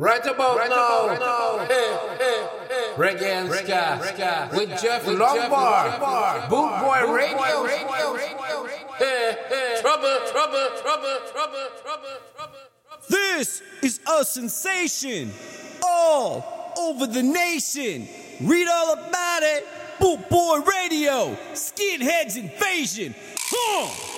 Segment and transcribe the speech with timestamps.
[0.00, 1.66] Right about right now, right now.
[1.66, 2.92] Hey, hey, hey.
[2.94, 8.14] Reggae and ska, ska, with Jeff Longbar, Boot Boy Radio, Radio,
[8.96, 9.78] Hey, hey.
[9.80, 12.58] Trouble, trouble, trouble, trouble, trouble, trouble.
[13.08, 15.32] This is a sensation
[15.84, 18.06] all over the nation.
[18.40, 19.66] Read all about it.
[19.98, 23.16] Boot Boy Radio, Skinheads Invasion.
[23.36, 24.17] Huh.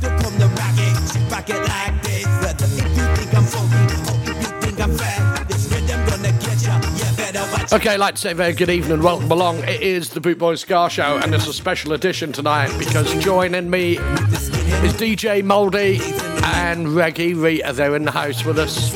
[0.00, 0.10] That.
[0.10, 2.24] Your sister come to rock it, rock it like this.
[2.24, 3.76] Brother, if you think I'm funky
[4.08, 6.80] or if you think I'm fat, this rhythm gonna get ya.
[6.96, 9.58] You better watch Okay, I'd like to say a very good evening, welcome along.
[9.64, 13.68] It is the Boot Boy Ska Show, and it's a special edition tonight because joining
[13.68, 16.00] me is DJ Mouldy
[16.44, 17.72] and Reggie Rita.
[17.72, 18.92] They're in the house with us.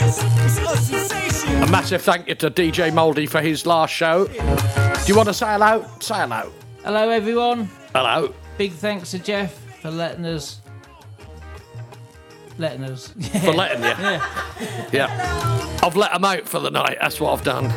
[0.00, 1.62] this is a sensation.
[1.62, 4.26] A massive thank you to DJ Mouldy for his last show.
[4.26, 5.84] Do you want to say hello?
[6.00, 6.50] Say hello.
[6.82, 7.68] Hello, everyone.
[7.94, 8.34] Hello.
[8.56, 10.60] Big thanks to Jeff for letting us.
[12.56, 13.08] Letting us.
[13.44, 13.88] For letting you.
[13.88, 14.88] Yeah.
[14.92, 15.78] Yeah.
[15.82, 16.98] I've let them out for the night.
[17.00, 17.68] That's what I've done.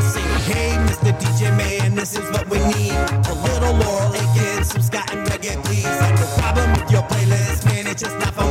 [0.00, 1.12] Say, hey, Mr.
[1.18, 2.92] DJ Man, this is what we need.
[2.92, 5.84] A little Laurel Aitken, some Scott and reggae, please.
[5.84, 8.45] Have no problem with your playlist, man, it's just not for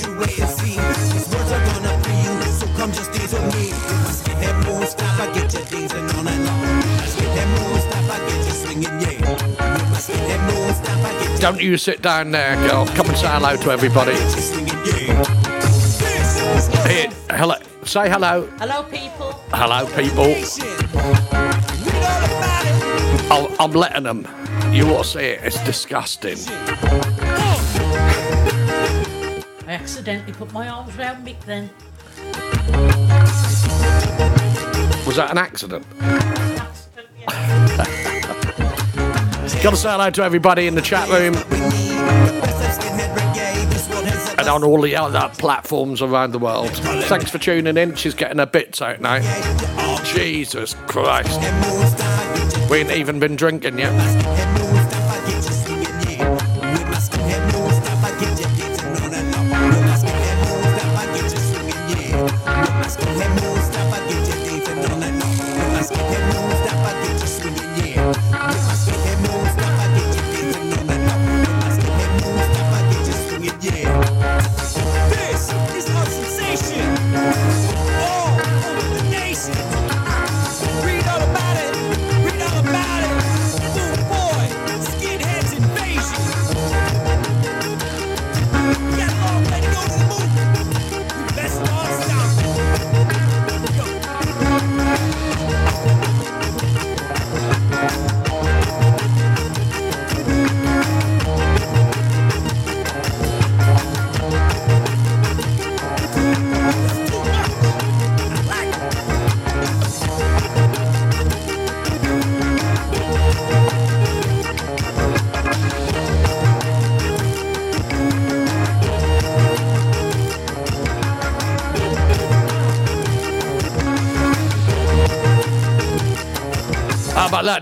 [0.00, 0.76] ya, you wait and see.
[1.12, 3.66] These words are gonna free you, so come just dance with me.
[3.70, 6.60] With my skinhead moon stomp, I get you dancing all night long.
[6.98, 9.30] My skinhead moon stomp, I get you swinging, yeah.
[9.30, 12.86] With my skinhead moon stomp, I get you Don't you sit down there, girl.
[12.86, 14.14] Come and say hello to everybody.
[16.88, 17.54] Here, hello.
[17.84, 18.48] Say hello.
[18.58, 19.32] Hello, people.
[19.52, 20.34] Hello, people.
[23.30, 24.26] I'll, I'm letting them.
[24.72, 25.40] You ought to see it.
[25.44, 26.38] It's disgusting.
[29.74, 31.68] I accidentally put my arms around Mick then.
[35.04, 35.84] Was that an accident?
[39.64, 41.34] Gotta say hello to everybody in the chat room
[44.38, 46.70] and on all the other platforms around the world.
[47.08, 47.96] Thanks for tuning in.
[47.96, 49.18] She's getting her bits out now.
[50.04, 51.40] Jesus Christ.
[52.70, 54.73] We ain't even been drinking yet.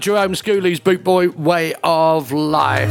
[0.02, 2.90] Jerome Schooley's Boot Boy Way of Life.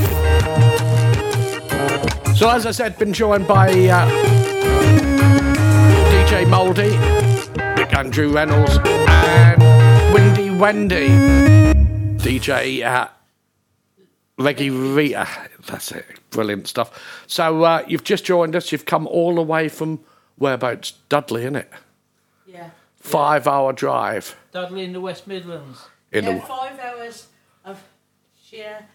[2.38, 4.10] So, as I said, been joined by uh,
[6.10, 6.96] DJ Mouldy,
[7.94, 11.10] Andrew Reynolds, and Windy Wendy.
[12.18, 13.10] DJ uh,
[14.38, 15.28] Reggie Rita.
[15.68, 16.06] That's it.
[16.30, 16.98] Brilliant stuff.
[17.28, 18.72] So, uh, you've just joined us.
[18.72, 20.00] You've come all the way from
[20.38, 20.94] whereabouts?
[21.10, 21.68] Dudley, innit?
[22.48, 22.70] Yeah.
[22.96, 25.90] five hour drive Dudley in the West Midlands.
[26.12, 26.42] In Yeah, the.
[26.42, 27.28] five hours
[27.66, 27.82] of
[28.44, 28.86] sheer,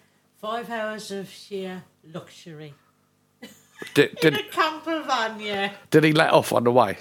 [0.41, 1.83] five hours of sheer
[2.13, 2.75] luxury.
[3.95, 5.73] Did, In did, a camper van, yeah.
[5.91, 6.99] did he let off on the way?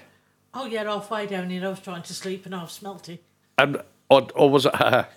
[0.54, 3.20] Oh yeah, halfway down here, I was trying to sleep and half smelty.
[3.58, 5.08] And or, or was it her?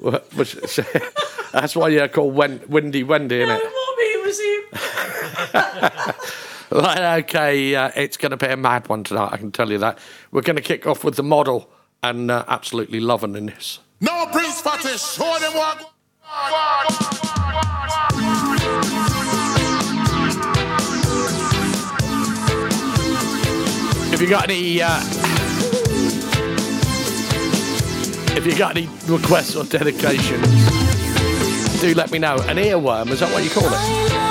[0.00, 0.82] Was she-
[1.52, 3.62] that's why you're called Wen, Windy Wendy, isn't No, it?
[3.62, 6.14] Mommy, it was him.
[6.72, 9.76] Right, okay, uh, it's going to be a mad one tonight, I can tell you
[9.78, 9.98] that.
[10.30, 11.68] We're going to kick off with the model
[12.02, 13.78] and uh, absolutely loving in this.
[14.02, 15.78] No Prince Fatty, show them what.
[24.12, 25.00] If you got any, uh,
[28.36, 30.48] if you got any requests or dedications,
[31.80, 32.34] do let me know.
[32.48, 34.21] An earworm, is that what you call it?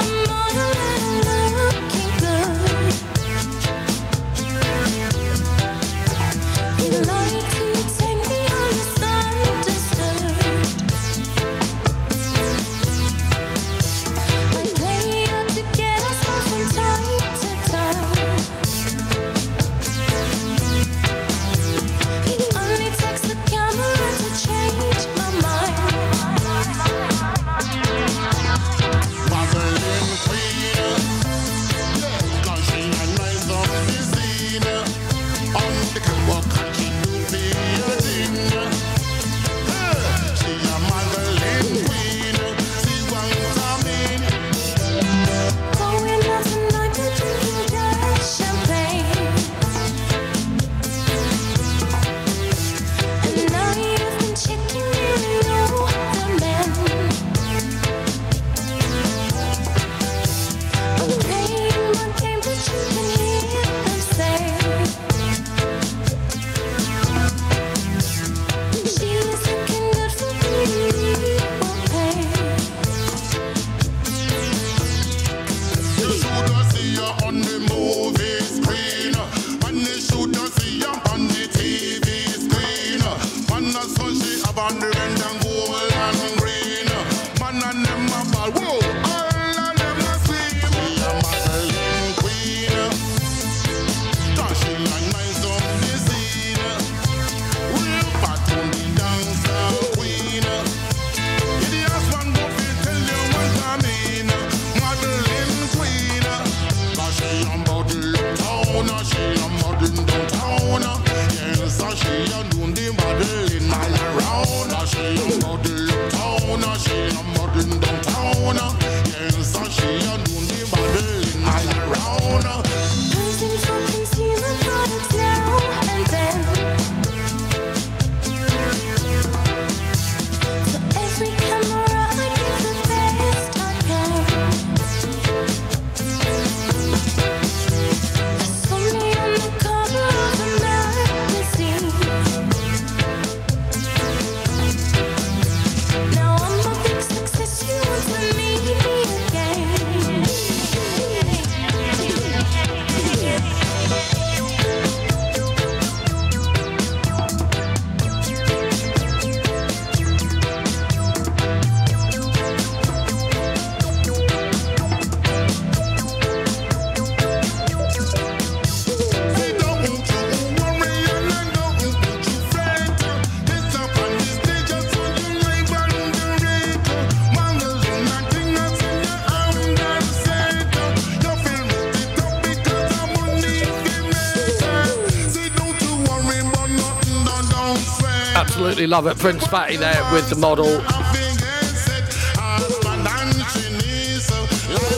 [188.82, 189.20] Absolutely love it.
[189.22, 190.66] Prince Fatty there with the model.
[190.66, 192.14] Nothing gets set.
[192.36, 194.28] Husband and she needs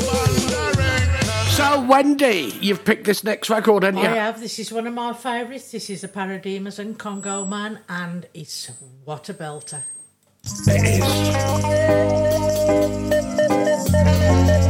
[0.08, 1.52] live and direct.
[1.52, 4.08] So, Wendy, you've picked this next record, haven't you?
[4.08, 4.40] I have.
[4.40, 5.72] This is one of my favourites.
[5.72, 8.72] This is the Paradigmas and Congo Man, and it's
[9.04, 9.82] what a belter.
[14.26, 14.63] Yeah.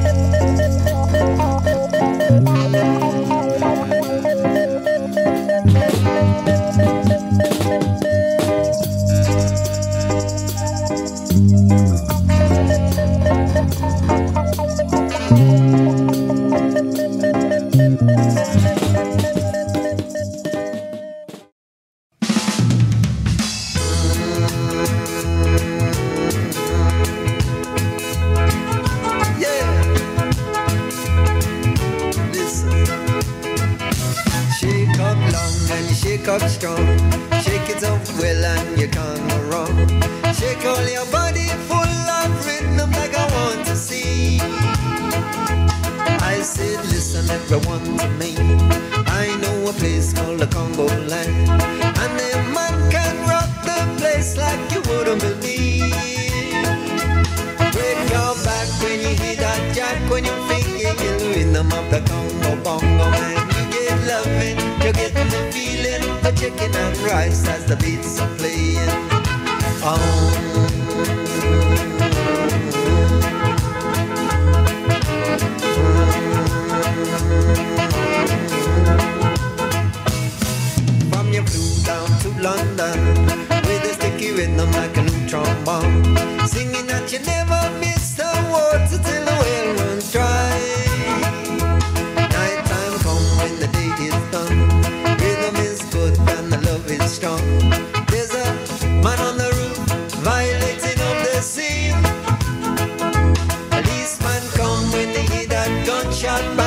[106.24, 106.63] shot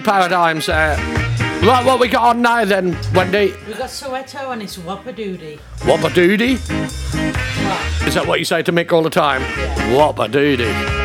[0.00, 0.96] the Paradigms there.
[1.62, 3.54] Right, what we got on now then, Wendy?
[3.66, 5.58] We got Soweto and it's Whopper Doody.
[5.84, 6.52] Whopper Doody?
[6.54, 9.42] Is that what you say to Mick all the time?
[9.42, 9.96] Yeah.
[9.96, 10.99] Whopper Doody.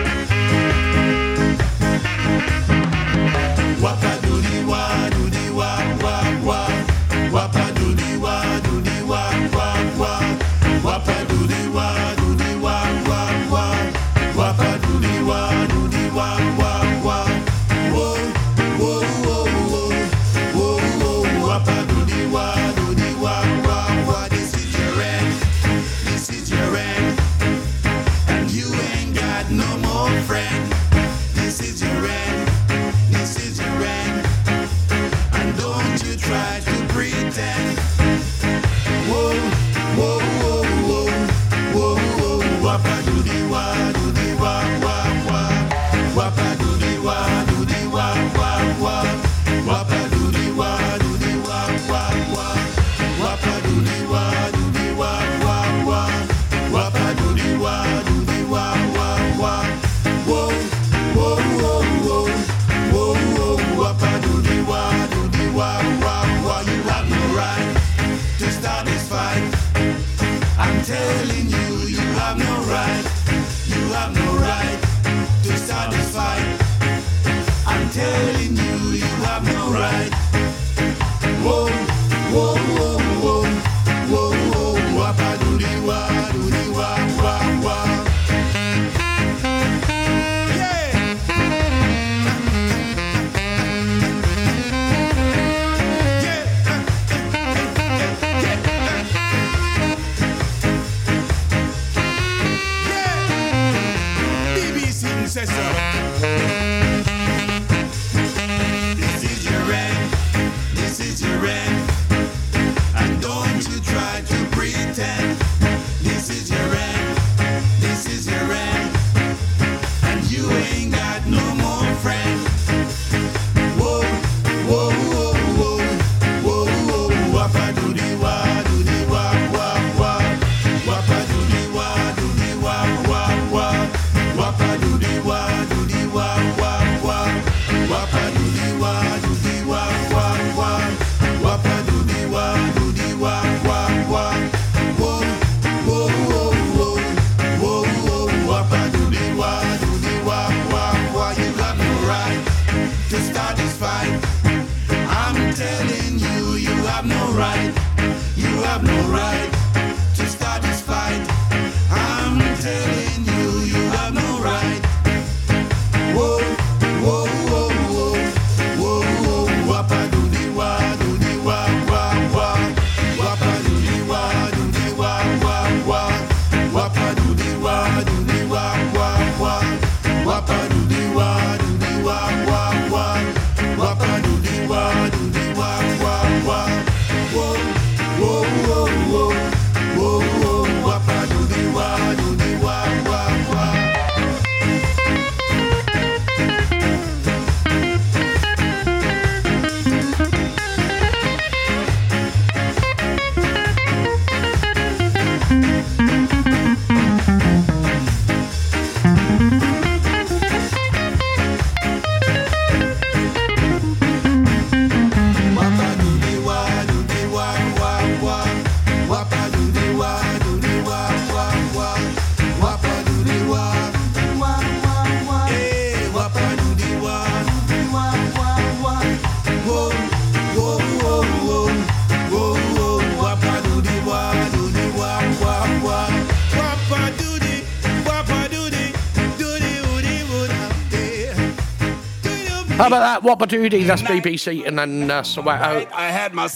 [242.96, 243.24] about that?
[243.24, 243.84] What about Doody?
[243.84, 245.88] That's BBC and then uh, Soweto.
[245.90, 245.96] Oh.
[245.96, 246.48] I had my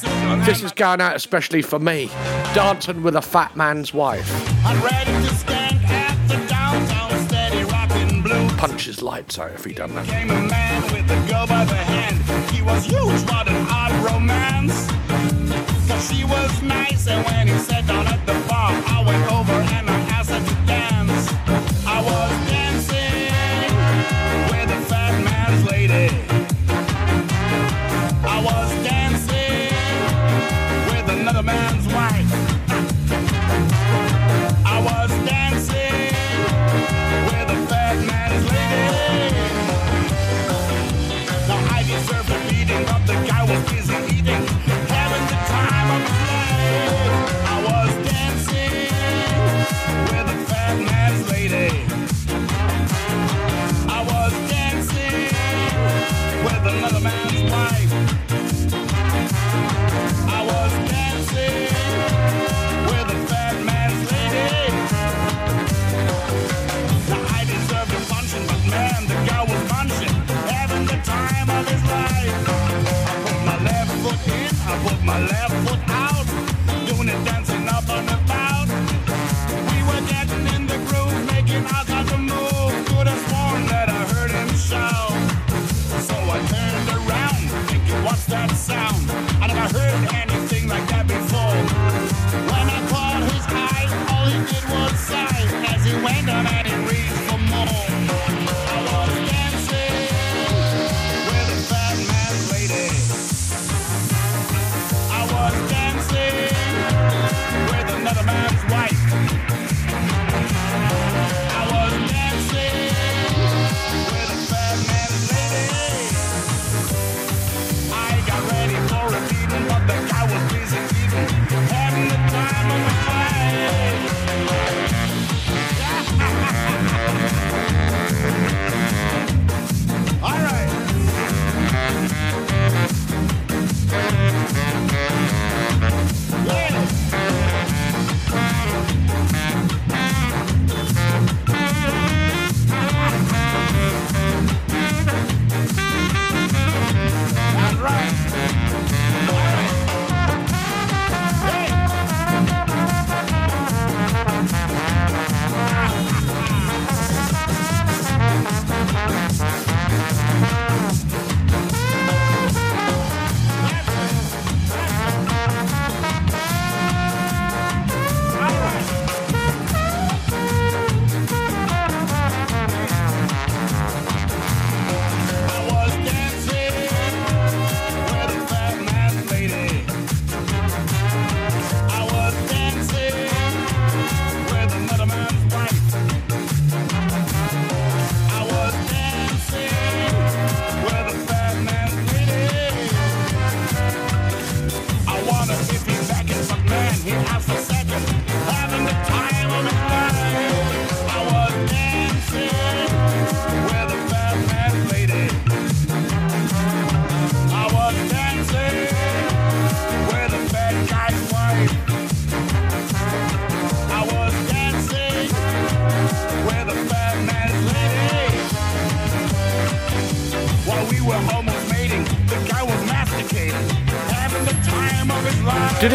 [0.45, 2.07] This is going out especially for me.
[2.53, 4.27] Dancing with a Fat Man's Wife.
[8.57, 10.05] Punch his lights out if he done that.
[10.05, 12.51] Came a man with a girl by the hand.
[12.51, 14.87] He was huge, an odd romance.
[15.87, 18.18] Cause she was nice, and when he sat down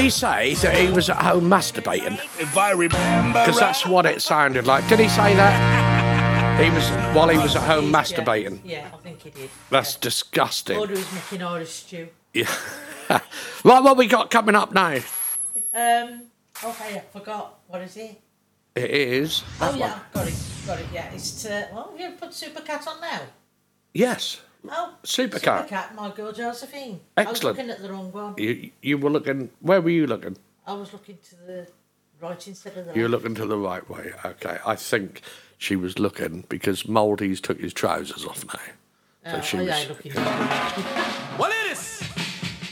[0.05, 2.19] he say that he was at home masturbating?
[2.39, 4.87] If I remember Because that's what it sounded like.
[4.87, 6.61] Did he say that?
[6.63, 8.61] He was while he was at home masturbating.
[8.65, 9.49] Yeah, I think he did.
[9.71, 10.79] That's Or disgusting.
[10.79, 12.09] he was making Irish stew.
[12.35, 12.55] Yeah.
[13.11, 13.23] right,
[13.65, 14.99] what we got coming up now?
[15.73, 16.25] Um,
[16.63, 17.61] okay, I forgot.
[17.67, 18.21] What is it?
[18.75, 19.43] It is.
[19.61, 20.01] Oh, yeah, one.
[20.13, 20.35] got it.
[20.67, 21.13] Got it, yeah.
[21.15, 23.21] It's, uh, well, have you put Supercat on now?
[23.95, 24.41] Yes.
[24.69, 25.69] Oh, Supercat.
[25.69, 27.01] Supercat, my girl Josephine.
[27.17, 27.29] Excellent.
[27.29, 28.35] I was looking at the wrong one.
[28.39, 29.51] You you were looking.
[29.61, 30.37] Where were you looking?
[30.67, 31.67] I was looking to the
[32.21, 33.25] right instead of the You were left.
[33.25, 34.13] looking to the right way.
[34.25, 34.59] Okay.
[34.65, 35.21] I think
[35.59, 39.31] she was looking because Mouldy's took his trousers off now.
[39.31, 39.69] So Uh, she oh, was.
[39.69, 40.13] yeah, looking
[41.39, 42.03] What it is?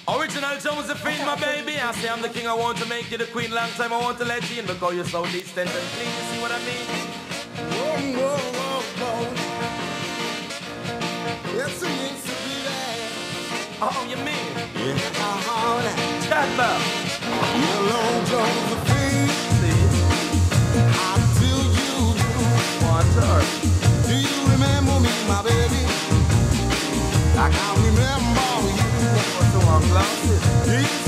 [0.09, 1.79] Original Josephine, my baby.
[1.79, 2.47] I say I'm the king.
[2.47, 3.51] I want to make you the queen.
[3.53, 6.09] Long time I want to let you in because you're so distant and clean.
[6.19, 6.87] You see what I mean?
[7.73, 8.39] Whoa, whoa,
[8.99, 9.42] whoa, whoa.
[11.55, 13.09] Yes, it used to be there.
[13.83, 14.57] Oh, you mean?
[14.57, 15.83] Uh-huh.
[16.27, 16.81] Chat about.
[17.21, 19.29] Hello, Josephine.
[20.97, 21.93] How do you do?
[22.89, 23.45] Water.
[24.09, 25.85] Do you remember me, my baby?
[27.37, 28.89] I can remember you.
[29.37, 31.02] What's the one?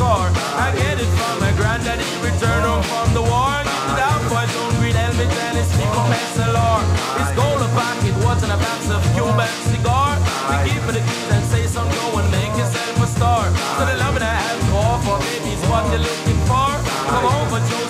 [0.00, 0.32] Car.
[0.56, 3.52] I get it from my granddaddy, return home from the war.
[3.68, 5.92] Get it out, boys, don't green helmet and his cheap
[6.32, 6.80] SLR.
[7.20, 10.16] It's gold a pocket, what's in a box of Cuban cigar?
[10.48, 13.44] We keep it the keys and say some go and make yourself a star.
[13.76, 16.70] So the love that I have oh, to offer, baby, is what you're looking for.
[17.12, 17.89] Come over, Josephine,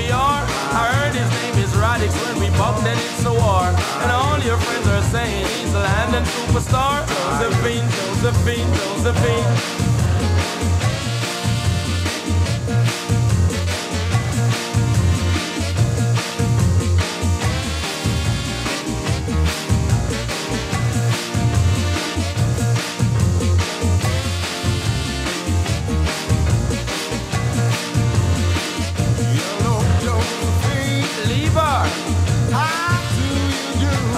[2.01, 3.65] Radix when we bumped and it's a war.
[4.01, 7.05] And all your friends are saying he's a London superstar.
[7.39, 7.87] Josephine,
[8.21, 9.90] Josephine, Josephine.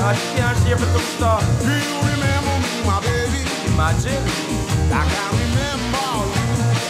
[0.04, 0.10] You?
[0.10, 1.40] Uh, can't share for two star.
[1.64, 3.42] Do you remember me, my baby?
[3.72, 4.24] Imagine.
[4.92, 6.44] I can remember you.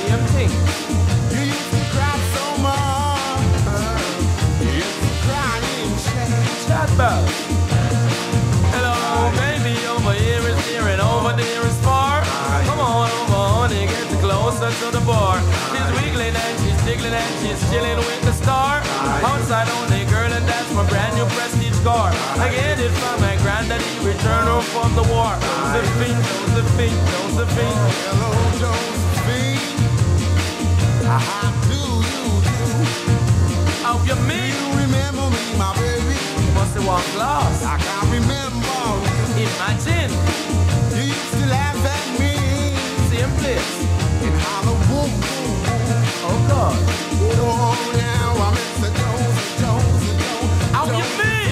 [0.10, 0.52] Same thing.
[1.30, 3.46] You used to cry so much.
[4.62, 6.68] It's a crying shame.
[6.68, 7.26] Chat about.
[8.74, 12.24] Hello, baby, over here is near and over there is far.
[12.66, 15.40] Come on over, honey, get closer to the bar.
[15.70, 18.82] She's wiggling and she's jiggling and she's chilling with the star.
[19.24, 22.12] Outside only girl, and that's my brand new prestige car.
[22.40, 25.36] I get it from my granddaddy, return home from the war.
[25.74, 26.20] Josephine,
[26.56, 27.80] Josephine, Josephine.
[28.08, 29.60] Hello, Josephine.
[31.04, 32.68] How do you do?
[33.84, 34.54] How you Do mean?
[34.56, 36.16] you remember me, my baby?
[36.56, 37.64] Must have one glass.
[37.64, 38.82] I can remember.
[39.36, 40.12] Imagine,
[40.96, 42.34] You used to laugh at me
[43.40, 43.74] place.
[44.24, 45.52] and holler, boom, boom.
[46.28, 46.78] Oh God.
[47.44, 48.90] Oh, now I'm Mr.
[49.00, 50.72] Joseph, Joseph, Joseph.
[50.72, 51.43] How you mean?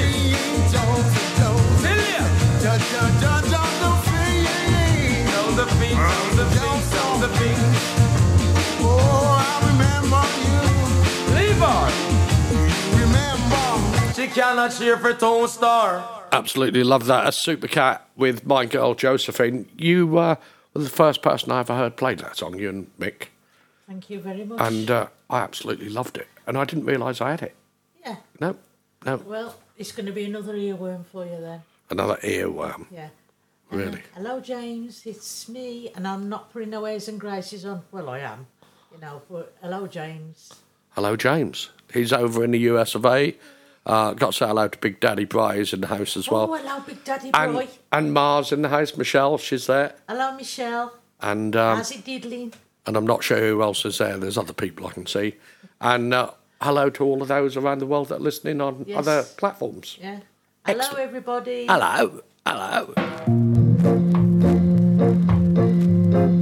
[14.33, 16.23] Cannot cheer for Tone Star.
[16.31, 17.25] Absolutely love that.
[17.25, 19.67] A Supercat with my girl Josephine.
[19.77, 20.35] You uh,
[20.73, 23.27] were the first person I ever heard play that song, you and Mick.
[23.87, 24.59] Thank you very much.
[24.61, 26.27] And uh, I absolutely loved it.
[26.47, 27.55] And I didn't realise I had it.
[28.05, 28.15] yeah.
[28.39, 28.55] No,
[29.05, 29.17] no.
[29.17, 31.61] Well, it's going to be another earworm for you then.
[31.89, 32.85] Another earworm.
[32.91, 33.09] Yeah.
[33.69, 34.01] Really?
[34.15, 35.01] Hello, James.
[35.05, 37.83] It's me, and I'm not putting no airs and graces on.
[37.91, 38.45] Well, I am,
[38.93, 39.21] you know.
[39.29, 40.51] But hello, James.
[40.91, 41.69] Hello, James.
[41.93, 43.35] He's over in the US of A.
[43.85, 46.33] Uh, got to say hello to Big Daddy Bry, who's in the house as oh,
[46.33, 46.53] well.
[46.53, 47.67] Oh, hello, Big Daddy and, Bry.
[47.91, 48.95] And Mars in the house.
[48.95, 49.95] Michelle, she's there.
[50.07, 50.93] Hello, Michelle.
[51.21, 52.53] And um, how's it diddling?
[52.85, 54.17] And I'm not sure who else is there.
[54.17, 55.35] There's other people I can see.
[55.79, 58.99] And uh, hello to all of those around the world that are listening on yes.
[58.99, 59.97] other platforms.
[59.99, 60.19] Yeah.
[60.65, 61.03] Hello, Excellent.
[61.03, 61.65] everybody.
[61.67, 62.21] Hello.
[62.45, 62.93] Hello.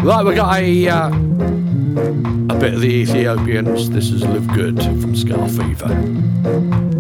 [0.04, 3.89] Right, we got a uh, a bit of the Ethiopians.
[3.89, 6.98] This is Live Good from Ska Fever.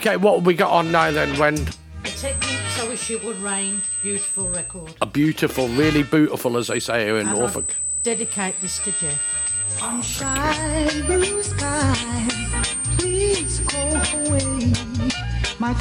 [0.00, 1.70] Okay, what have we got on now then, When The
[2.04, 4.94] Techniques I Wish It Would Rain, beautiful record.
[5.02, 7.76] A beautiful, really beautiful, as they say here in And I Norfolk.
[8.02, 9.20] dedicate this to Jeff.
[11.04, 11.42] Blue
[12.96, 13.78] please go
[14.24, 14.72] away.
[15.58, 15.74] My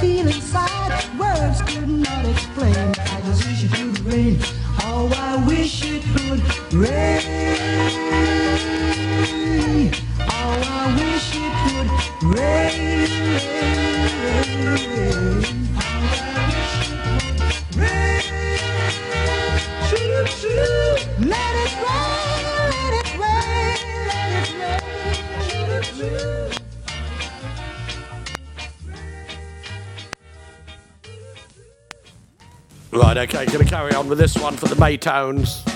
[0.00, 0.92] feel inside.
[1.18, 2.74] Words could not explain.
[2.76, 4.38] I just wish it would rain.
[4.82, 6.42] Oh, I wish it would
[6.72, 7.20] rain.
[10.20, 11.90] Oh, I wish it would
[12.36, 12.92] rain.
[33.14, 35.71] Right, okay, gonna carry on with this one for the Maytowns.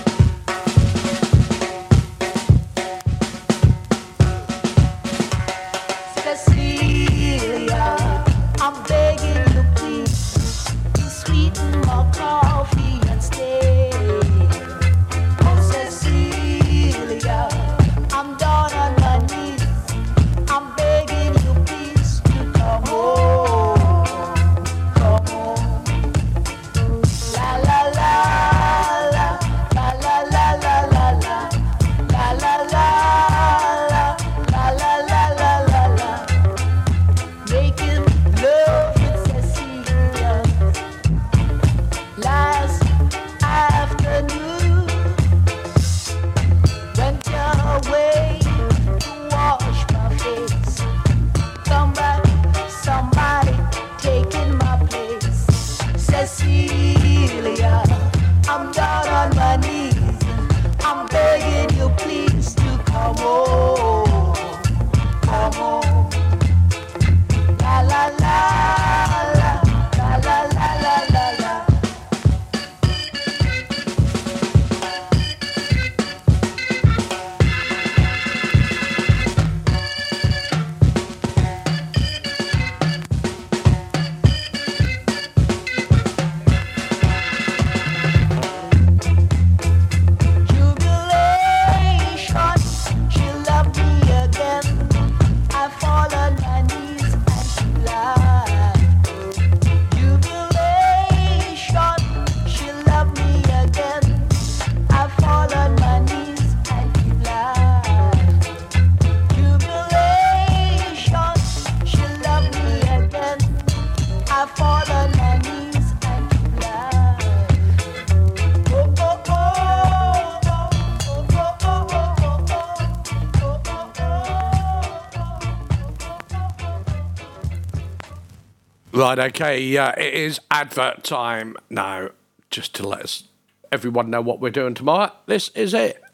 [128.99, 129.77] Okay.
[129.77, 132.09] Uh, it is advert time now.
[132.49, 133.25] Just to let us,
[133.71, 135.11] everyone know what we're doing tomorrow.
[135.25, 136.01] This is it.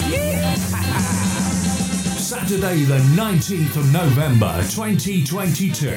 [2.24, 5.90] Saturday, the 19th of November 2022,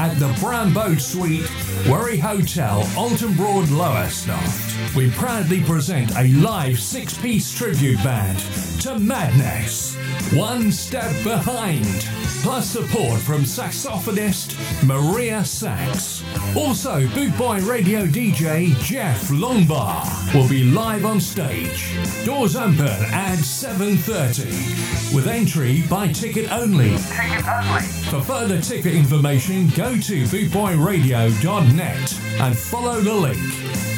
[0.00, 1.48] at the Brown Boat Suite,
[1.88, 8.38] Wherry Hotel, Oulton Broad, Lowestoft, we proudly present a live six piece tribute band
[8.80, 9.96] to Madness.
[10.32, 12.08] One step behind,
[12.42, 14.49] plus support from saxophonist
[14.90, 16.24] Maria Sax.
[16.56, 21.94] Also, Bootboy Radio DJ Jeff Longbar will be live on stage.
[22.24, 26.96] Doors open at 7.30 with entry by ticket only.
[26.96, 27.82] Ticket only.
[28.10, 33.38] For further ticket information, go to bootboyradio.net and follow the link.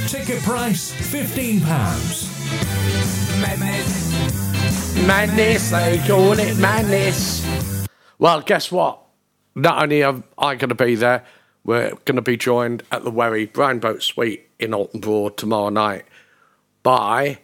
[0.09, 1.63] Ticket price £15.
[3.41, 5.07] Madness.
[5.07, 7.43] Madness, they call it madness.
[8.19, 8.99] Well, guess what?
[9.55, 11.25] Not only am I going to be there,
[11.65, 15.69] we're going to be joined at the Wherry Brown Boat Suite in Oulton Broad tomorrow
[15.69, 16.05] night
[16.83, 17.39] by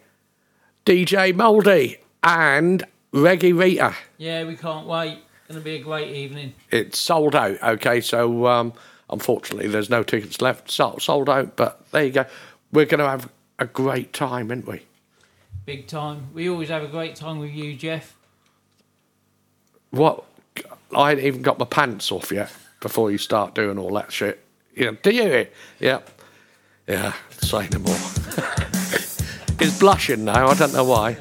[0.85, 3.95] DJ Mouldy and Reggie Rita.
[4.17, 5.19] Yeah, we can't wait.
[5.47, 6.53] Going to be a great evening.
[6.69, 8.01] It's sold out, okay?
[8.01, 8.73] So, um,
[9.09, 10.69] unfortunately, there's no tickets left.
[10.69, 12.25] Sold, sold out, but there you go.
[12.71, 14.83] We're going to have a great time, aren't we?
[15.65, 16.27] Big time.
[16.33, 18.15] We always have a great time with you, Jeff.
[19.91, 20.23] What?
[20.95, 24.43] I ain't even got my pants off yet before you start doing all that shit.
[24.75, 25.47] Yeah, do you?
[25.79, 25.99] Yeah.
[26.87, 27.95] Yeah, say no more.
[29.59, 31.17] He's blushing now, I don't know why.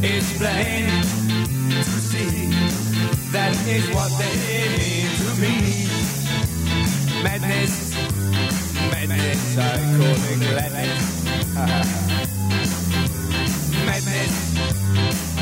[0.00, 2.50] It's plain to see
[3.32, 4.34] that is what they
[4.78, 5.88] mean to me.
[7.20, 7.94] Madness,
[8.92, 11.24] madness, I call it gladness.
[13.84, 14.34] madness.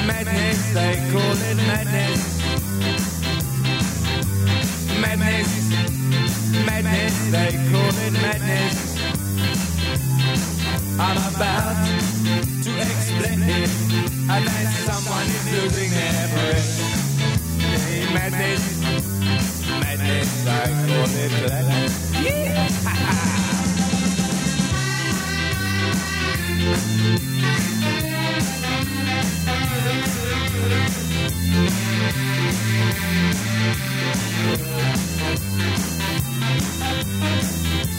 [0.06, 2.20] Madness, they call it madness.
[4.98, 5.50] Madness,
[6.64, 8.95] madness, they call it madness.
[10.98, 11.76] I'm about
[12.64, 13.70] to explain it.
[14.28, 16.80] And that someone is losing their breath.
[17.60, 18.64] Hey, madness,
[19.68, 21.92] madness, I call it gladness.
[36.96, 37.95] Propaganda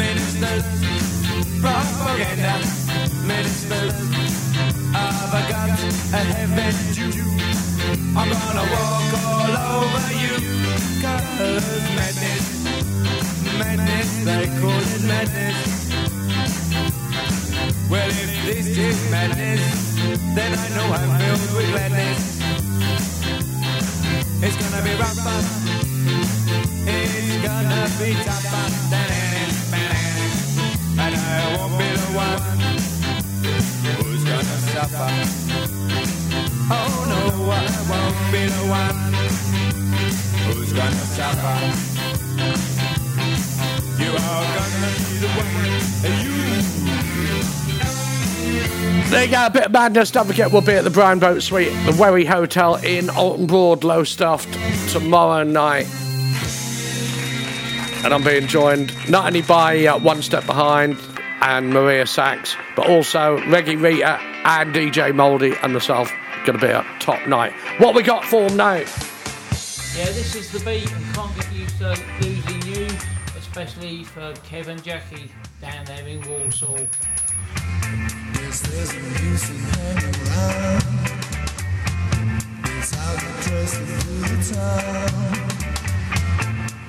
[0.00, 0.64] ministers,
[1.60, 2.54] propaganda
[3.26, 3.94] ministers.
[4.94, 5.78] I've got
[6.12, 7.12] a heavy Jew.
[8.16, 10.34] I'm gonna walk all over you.
[11.02, 12.46] Cause madness,
[13.58, 15.89] madness, they call it madness.
[17.90, 19.96] Well, if this is madness,
[20.36, 22.40] then I know I'm filled with gladness.
[24.40, 25.18] It's gonna be rough,
[26.86, 28.46] it's gonna be tough,
[30.98, 32.42] and I won't be the one
[33.98, 35.10] who's gonna suffer.
[36.70, 37.20] Oh no,
[37.50, 38.98] I won't be the one
[40.46, 41.58] who's gonna suffer.
[44.00, 46.49] You are gonna be the one, you.
[49.10, 50.10] There you go, a bit of madness.
[50.12, 53.82] Don't forget, we'll be at the Brown Boat Suite, the Wherry Hotel in Oulton Broad,
[53.82, 54.52] Lowestoft,
[54.92, 55.86] tomorrow night.
[58.04, 60.96] And I'm being joined not only by uh, One Step Behind
[61.42, 66.10] and Maria Sax, but also Reggie Rita and DJ Mouldy and myself.
[66.46, 67.52] Going to be a top night.
[67.78, 68.74] What we got for 'em now?
[68.74, 72.86] Yeah, this is the beat and can't get used to losing you,
[73.36, 76.78] especially for Kevin Jackie down there in Warsaw.
[78.50, 80.82] There's no use in hanging around.
[84.50, 85.34] Town.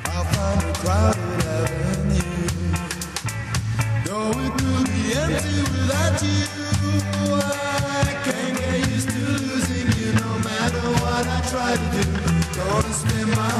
[0.06, 2.42] I'll find a crowded avenue.
[5.14, 6.48] Empty without you,
[7.36, 12.04] I can't get used to losing you no matter what I try to do.
[12.58, 13.51] Gonna spend my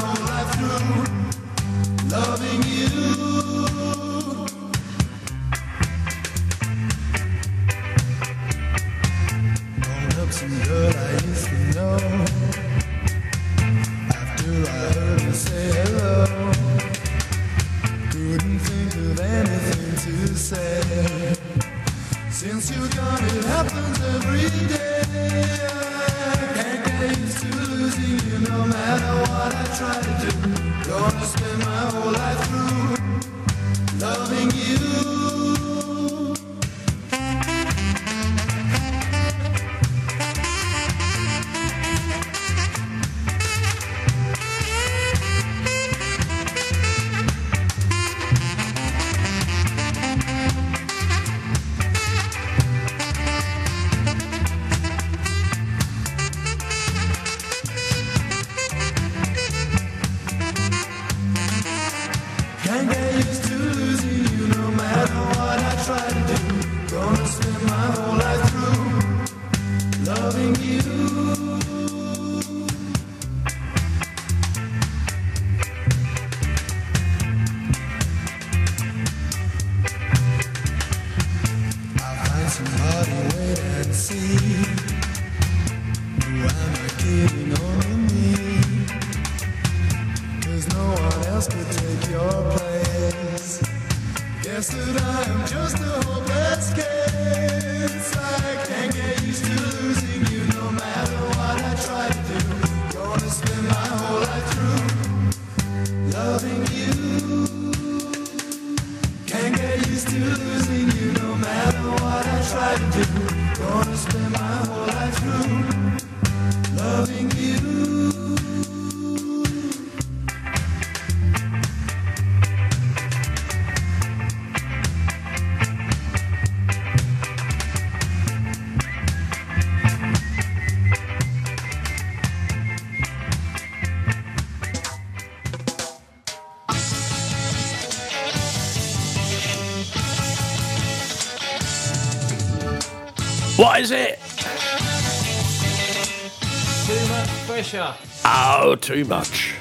[147.62, 147.94] pressure.
[148.26, 149.54] Oh, too much.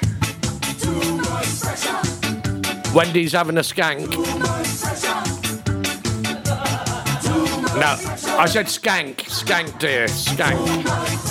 [0.79, 2.95] Too much pressure.
[2.95, 4.11] Wendy's having a skank.
[7.77, 7.97] No,
[8.39, 11.30] I said skank, skank, dear, skank.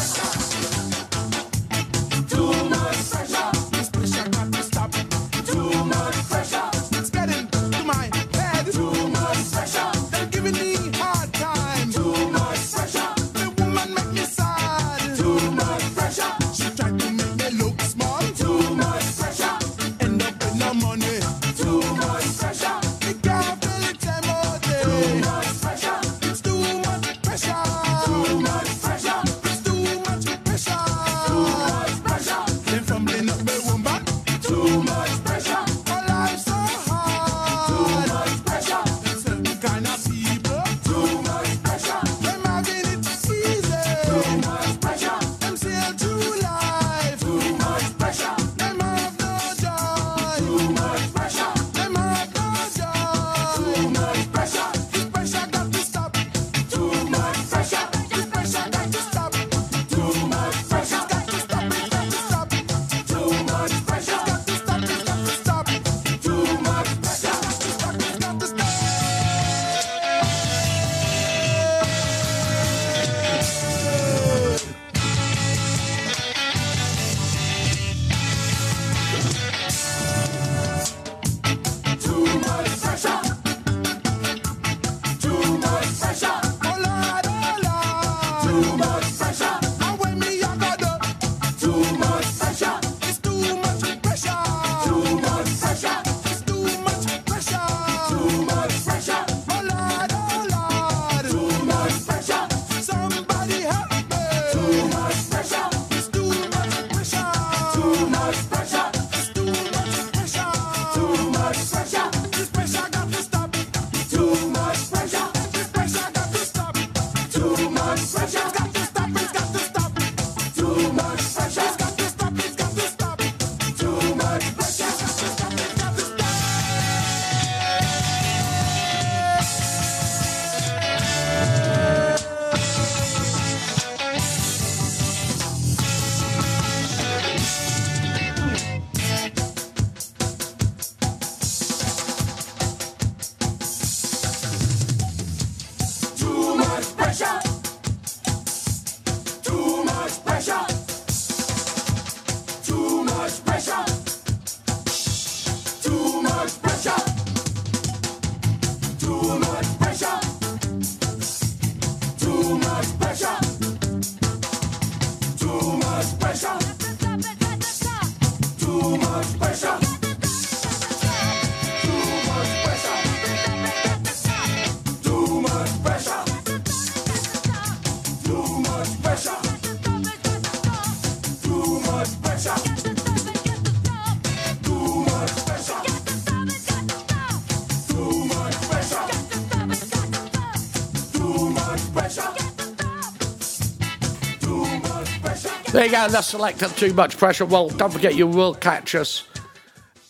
[195.79, 196.09] There you go.
[196.09, 197.45] That's Selecter too much pressure.
[197.45, 199.25] Well, don't forget you will catch us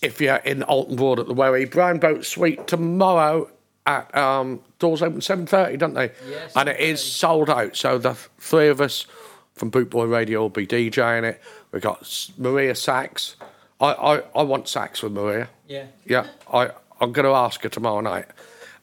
[0.02, 1.66] if you're in Oulton Broad at the Wherry.
[1.66, 3.52] Brown Boat Suite tomorrow
[3.86, 6.12] at um, doors open seven thirty, don't they?
[6.28, 6.54] Yes.
[6.56, 7.76] And it is sold out.
[7.76, 9.06] So the three of us
[9.54, 11.40] from Boot Boy Radio will be DJing it.
[11.72, 13.36] We've got Maria Sax.
[13.80, 15.50] I, I, I want sax with Maria.
[15.68, 15.86] Yeah.
[16.04, 18.26] Yeah, I, I'm going to ask her tomorrow night.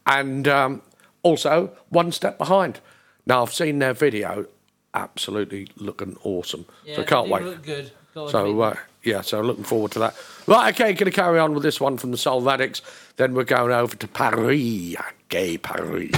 [0.07, 0.83] And um,
[1.25, 2.79] also, One Step Behind.
[3.27, 4.47] Now, I've seen their video,
[4.97, 6.67] absolutely looking awesome.
[6.85, 7.43] Yeah, so I can't wait.
[7.45, 7.93] look good.
[8.15, 10.17] So, uh, yeah, so looking forward to that.
[10.47, 12.81] Right, okay, going to carry on with this one from the Soul Radics.
[13.17, 14.97] Then we're going over to Paris,
[15.29, 16.11] gay Paris.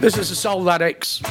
[0.00, 1.22] This is the Soul Radics.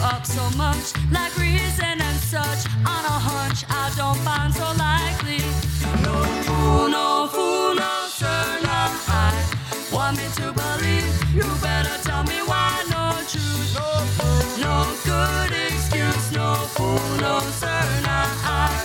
[0.00, 5.42] Up so much like reason and such on a hunch I don't find so likely.
[6.04, 9.32] No fool, no fool, no sir, no I
[9.92, 11.06] want me to believe.
[11.34, 13.88] You better tell me why no truth, no
[14.64, 18.75] no good excuse, no fool, no sir, no I.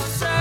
[0.00, 0.33] fool,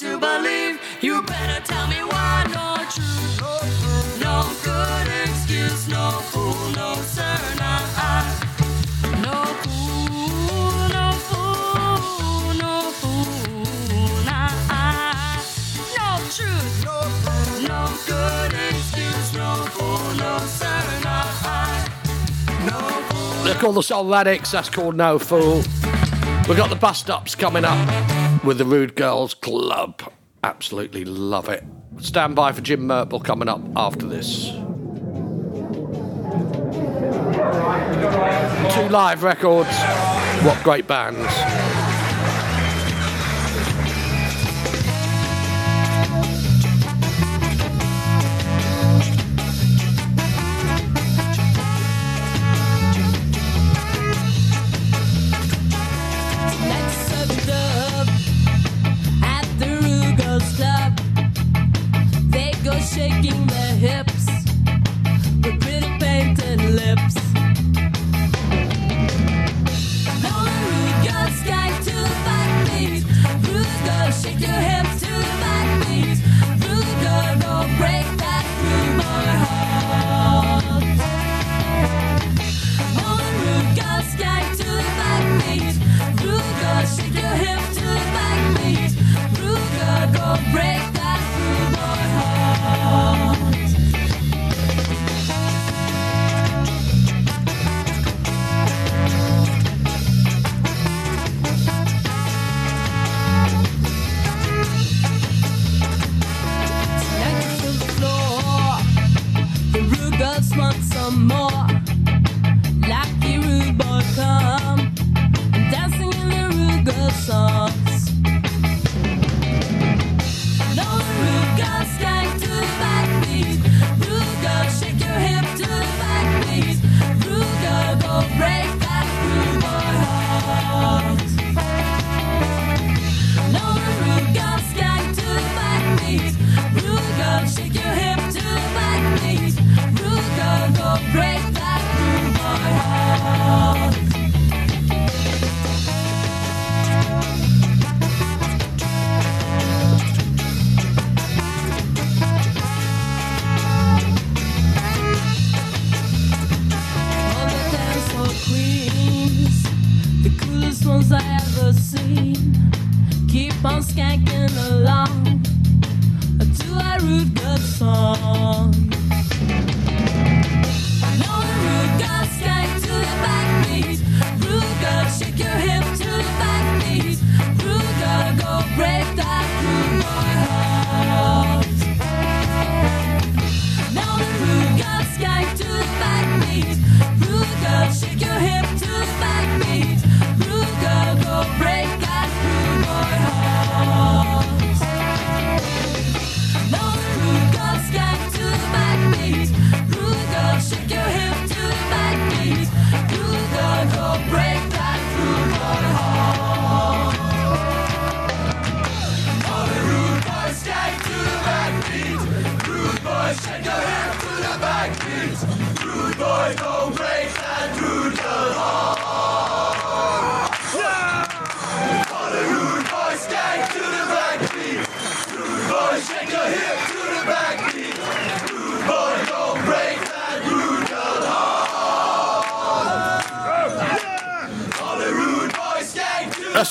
[0.00, 0.80] to believe?
[1.02, 7.82] You better tell me why no truth, no good excuse, no fool, no sir, not
[8.00, 8.24] I.
[9.20, 15.44] No fool, no fool, no fool, not I.
[15.98, 16.84] No truth,
[17.68, 21.88] no good excuse, no fool, no sir, not I.
[22.48, 22.70] Uh.
[22.70, 23.44] No fool.
[23.44, 24.52] They're called the Soul Radics.
[24.52, 25.62] That's called No Fool.
[26.48, 30.02] We've got the bus stops coming up with the Rude Girls Club.
[30.42, 31.62] Absolutely love it.
[31.98, 34.50] Stand by for Jim Murple coming up after this.
[38.74, 39.68] Two live records.
[40.42, 41.89] What great bands.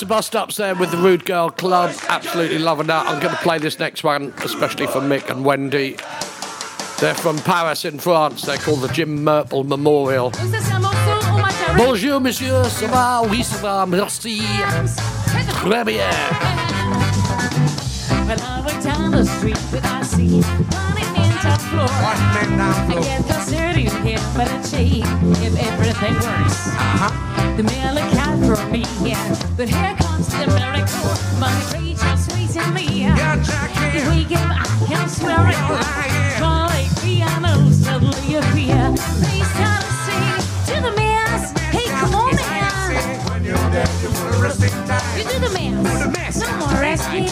[0.10, 1.96] Bust ups there with the Rude Girl Club.
[2.08, 3.06] Absolutely loving that.
[3.06, 5.98] I'm going to play this next one, especially for Mick and Wendy.
[7.00, 8.42] They're from Paris in France.
[8.42, 10.32] They're called the Jim Murple Memorial.
[11.78, 14.42] Bonjour monsieur, ça va Oui, ça va, merci.
[15.62, 16.10] Très bien.
[18.32, 20.89] I walk down the street
[21.74, 23.00] in top floor.
[23.00, 25.06] I get concerned you here, but it's cheap
[25.42, 26.68] if everything works.
[26.68, 27.58] Uh-huh.
[27.58, 29.36] The mail a cat for me, yeah.
[29.58, 31.14] But here comes the miracle.
[31.40, 33.02] My Rachel sweet and me.
[33.02, 34.00] Yeah, Jackie.
[34.00, 35.56] The weekend I can swear it.
[36.40, 38.96] Calling piano suddenly appear.
[38.98, 41.52] Start to sing to the mass.
[41.72, 42.60] Hey, come on, man.
[45.18, 46.40] You do the mass.
[46.40, 47.28] No more resting.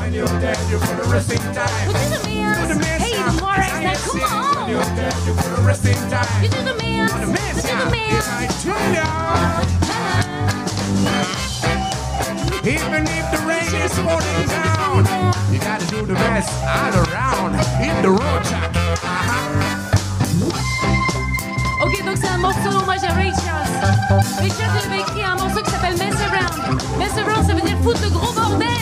[0.00, 1.86] When you're dead, you put a resting time.
[1.86, 2.58] We do the mass.
[2.58, 2.99] Hey, the more
[18.02, 18.08] the
[18.48, 18.70] Jack.
[21.82, 24.24] Ok, donc c'est un morceau à Ray Charles.
[24.38, 26.82] Ray Charles avait écrit un morceau qui s'appelle Mess Around.
[26.98, 28.79] Mess Around, ça veut dire foutre gros bordel.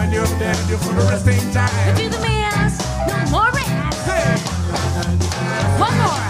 [0.00, 1.94] When you're dead, you put a resting time.
[1.94, 4.48] Do the math, no more rest.
[5.78, 6.24] One more.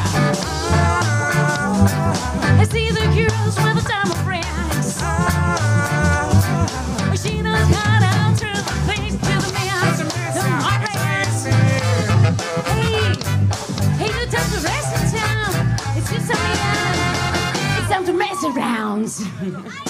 [2.58, 4.88] I see the girls with the diamond rings.
[7.22, 8.10] She knows how to
[8.40, 9.94] turn the things to the man.
[10.34, 11.46] No more rest.
[12.66, 13.14] Hey,
[14.00, 15.50] hey, no time to rest in town.
[15.96, 17.78] It's just a man.
[17.78, 19.86] It's time to mess around.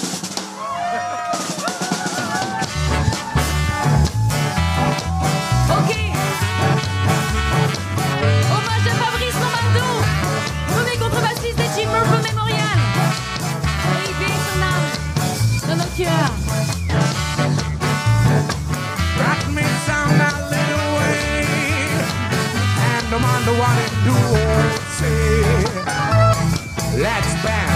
[24.05, 24.15] do
[24.97, 25.63] say.
[26.97, 27.70] Let's bang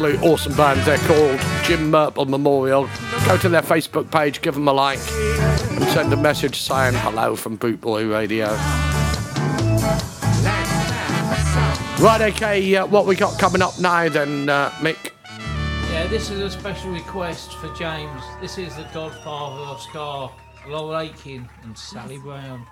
[0.00, 0.80] absolute awesome band.
[0.80, 2.88] They're called Jim Murple Memorial.
[3.26, 7.36] Go to their Facebook page, give them a like, and send a message saying hello
[7.36, 8.46] from Bootboy Radio.
[12.02, 15.10] Right, okay, uh, what we got coming up now then, uh, Mick?
[15.92, 18.22] Yeah, this is a special request for James.
[18.40, 20.30] This is the Godfather of Ska,
[20.66, 22.66] Laurel Aitken, and Sally Brown.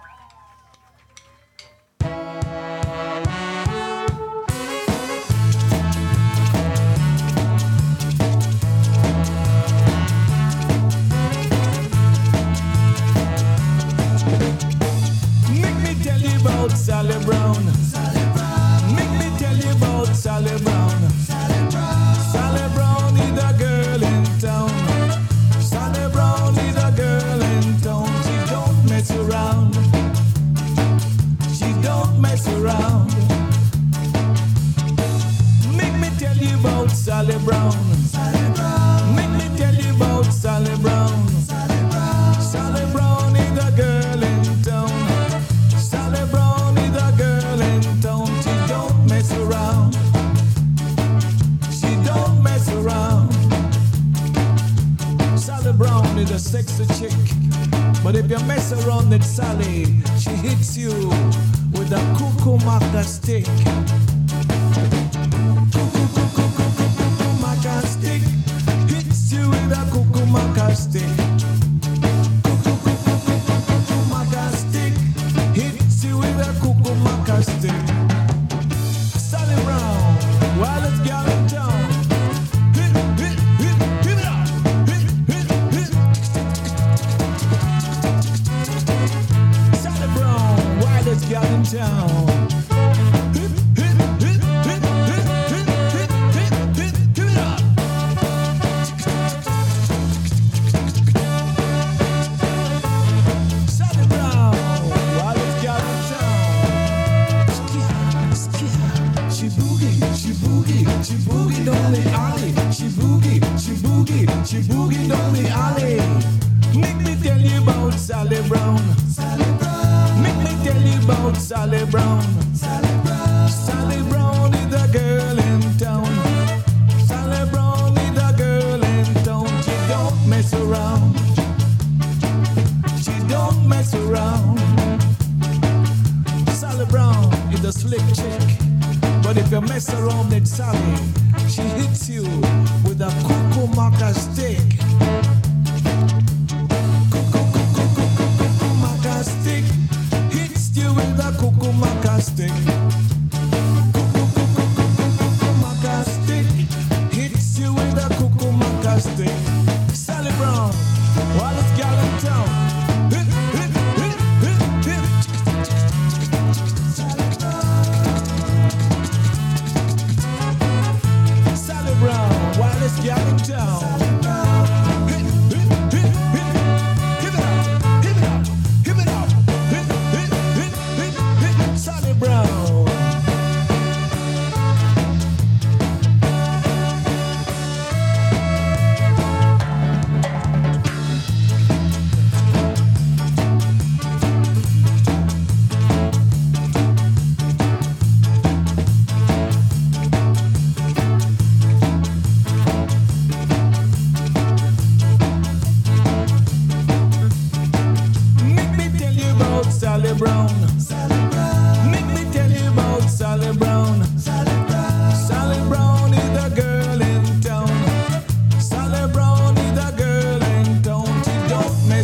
[16.89, 17.98] Sally Brown.
[58.31, 59.87] if you mess around with Sally,
[60.19, 60.91] she hits you
[61.73, 64.08] with a coco macca stick.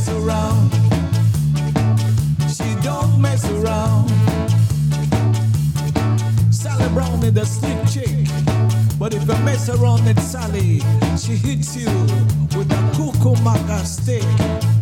[0.04, 0.70] mess around.
[2.48, 4.08] She don't mess around.
[6.52, 8.28] Sally Brown is a slick chick,
[8.98, 10.80] but if you mess around with Sally,
[11.16, 11.90] she hits you
[12.56, 13.34] with a cuckoo
[13.84, 14.73] stick.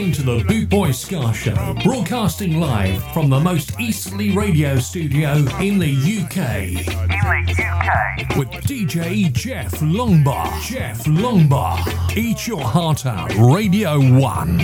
[0.00, 5.32] Listening to the Boot Boy Ska Show, broadcasting live from the most easterly radio studio
[5.60, 6.68] in the UK.
[6.70, 8.38] In the UK.
[8.38, 10.58] With DJ Jeff Longbar.
[10.62, 12.16] Jeff Longbar.
[12.16, 14.56] Eat your heart out, Radio 1.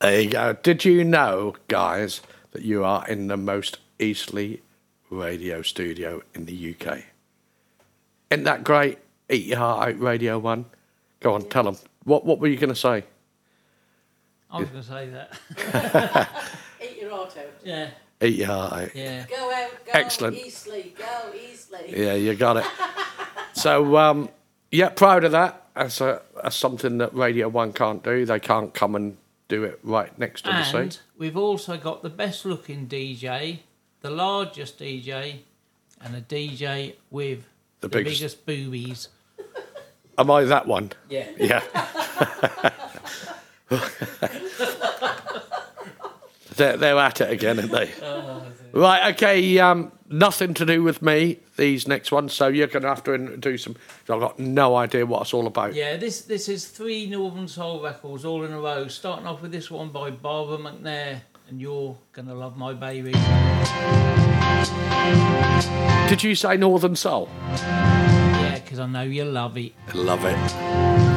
[0.00, 0.58] There you uh, go.
[0.62, 2.20] Did you know, guys,
[2.50, 4.60] that you are in the most easterly
[5.08, 7.04] radio studio in the UK?
[8.30, 8.98] Isn't that great?
[9.30, 10.66] Eat your heart out, Radio One.
[11.20, 11.78] Go on, tell them.
[12.04, 13.04] What What were you going to say?
[14.54, 16.28] I was going to say that.
[16.80, 17.44] Eat your heart out.
[17.64, 17.90] Yeah.
[18.22, 18.94] Eat your heart out.
[18.94, 19.26] Yeah.
[19.28, 20.36] Go out, go Excellent.
[20.36, 21.88] Eastleigh, go Eastleigh.
[21.88, 22.64] Yeah, you got it.
[23.54, 24.28] so, um,
[24.70, 25.66] yeah, proud of that.
[25.74, 28.24] That's, a, that's something that Radio One can't do.
[28.24, 29.16] They can't come and
[29.48, 33.58] do it right next to the And we've also got the best looking DJ,
[34.02, 35.38] the largest DJ,
[36.00, 37.40] and a DJ with
[37.80, 39.08] The the, biggest- biggest boobies.
[40.16, 40.92] Am I that one?
[41.08, 41.26] Yeah.
[41.38, 42.70] Yeah.
[46.56, 47.90] they're, they're at it again, aren't they?
[48.72, 52.88] Right, okay, um, nothing to do with me, these next ones, so you're going to
[52.88, 53.76] have to introduce them.
[54.10, 55.74] I've got no idea what it's all about.
[55.74, 58.88] Yeah, this this is three Northern Soul records all in a row.
[58.88, 63.12] Starting off with this one by Barbara McNair, and you're gonna love my baby.
[66.08, 67.28] Did you say Northern Soul?
[67.44, 69.72] Yeah, because I know you love it.
[69.88, 71.13] I Love it.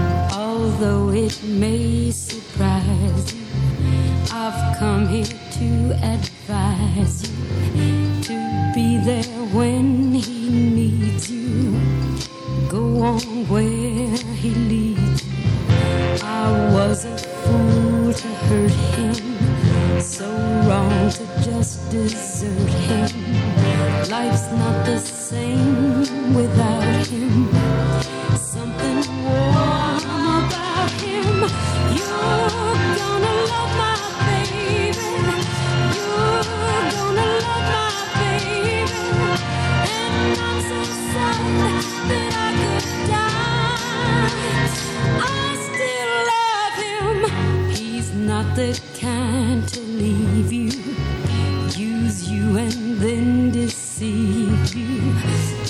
[0.57, 3.45] Although it may surprise you,
[4.33, 5.69] I've come here to
[6.01, 7.29] advise
[7.75, 11.79] you to be there when he needs you.
[12.69, 15.33] Go on where he leads you.
[16.23, 20.25] I was a fool to hurt him, so
[20.67, 24.09] wrong to just desert him.
[24.09, 27.47] Life's not the same without him.
[28.35, 29.66] Something
[42.33, 44.29] I could die.
[45.19, 47.69] I still love him.
[47.75, 50.71] He's not the kind to leave you,
[51.77, 55.13] use you and then deceive you.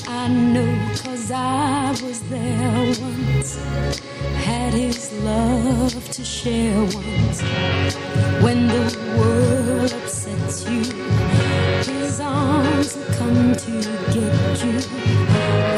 [0.08, 3.58] I know cause I was there once,
[4.46, 7.42] had his love to share once.
[8.44, 8.86] When the
[9.18, 10.84] world upsets you,
[11.94, 13.72] his arms will come to
[14.14, 14.80] get you.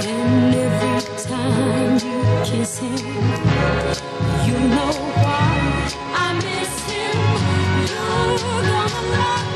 [0.08, 2.98] And every time you kiss him,
[4.48, 4.92] you know
[5.24, 7.18] why I miss him.
[7.90, 9.49] You're gonna love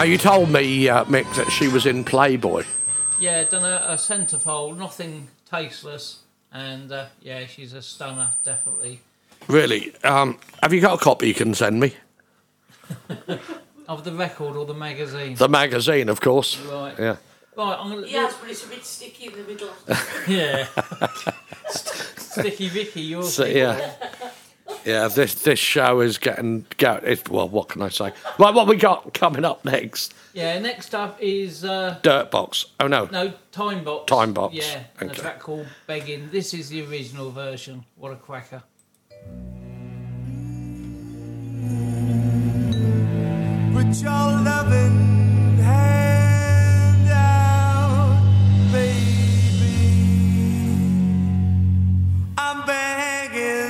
[0.00, 2.64] Now, you told me, uh, Mick, that she was in Playboy.
[3.18, 6.20] Yeah, done a, a centerfold, nothing tasteless,
[6.50, 9.02] and uh, yeah, she's a stunner, definitely.
[9.46, 9.94] Really?
[10.02, 11.92] Um, have you got a copy you can send me?
[13.90, 15.34] Of the record or the magazine?
[15.34, 16.58] The magazine, of course.
[16.60, 16.94] Right.
[16.98, 17.16] Yeah.
[17.54, 18.06] Right, I'm gonna.
[18.06, 19.68] Yes, but it's a bit sticky in the middle.
[20.26, 20.66] Yeah.
[21.68, 23.92] Sticky Vicky, you're So, yeah.
[24.84, 27.00] yeah, this this show is getting go.
[27.02, 28.12] It's, well, what can I say?
[28.38, 30.14] Like what we got coming up next?
[30.32, 32.66] Yeah, next up is uh, Dirtbox.
[32.78, 34.06] Oh no, no Time Box.
[34.10, 34.54] Time Box.
[34.54, 36.30] Yeah, and a track called Begging.
[36.30, 37.84] This is the original version.
[37.96, 38.62] What a cracker!
[43.72, 48.22] Put your loving hand out,
[48.72, 49.74] baby.
[52.38, 53.69] I'm begging.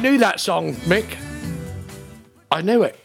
[0.00, 1.16] knew that song, Mick.
[2.50, 2.98] I knew it.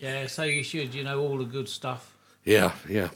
[0.00, 0.92] Yeah, so you should.
[0.92, 2.16] You know all the good stuff.
[2.44, 3.08] Yeah, yeah.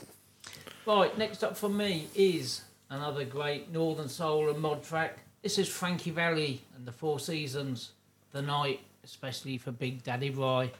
[0.86, 5.18] Right, next up for me is another great Northern Soul and mod track.
[5.42, 7.90] This is Frankie Valli and the Four Seasons,
[8.32, 10.70] The Night, especially for Big Daddy Rye.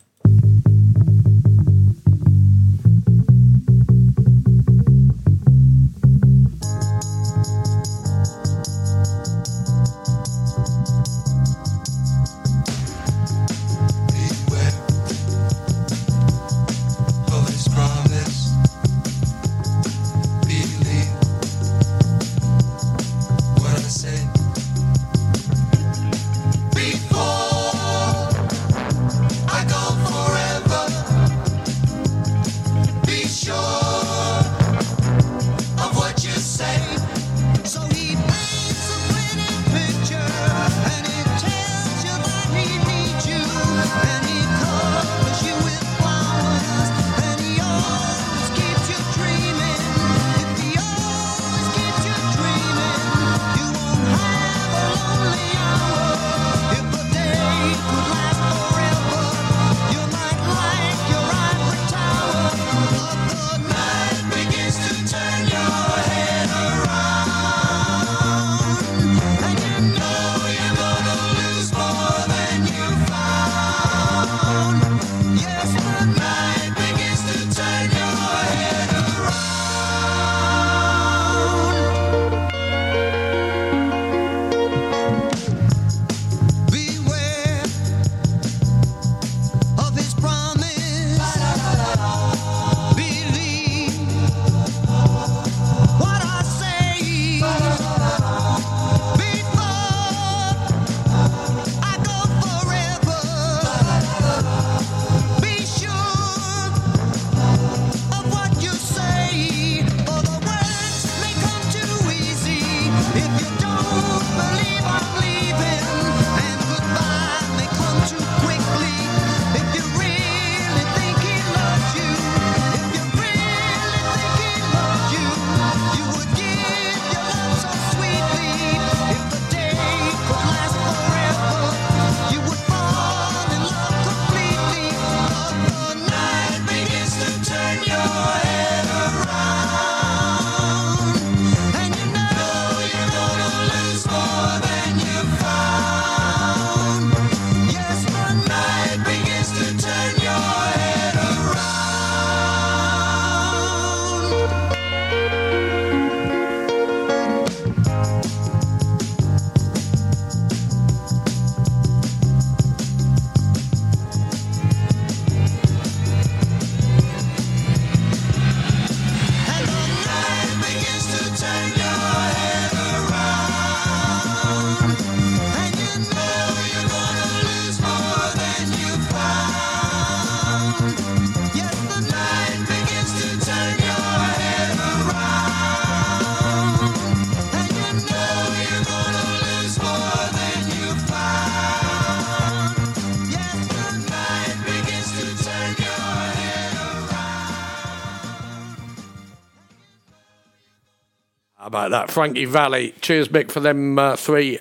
[201.91, 202.15] About that.
[202.15, 202.95] Frankie Valli.
[203.01, 204.61] Cheers, Mick, for them uh, three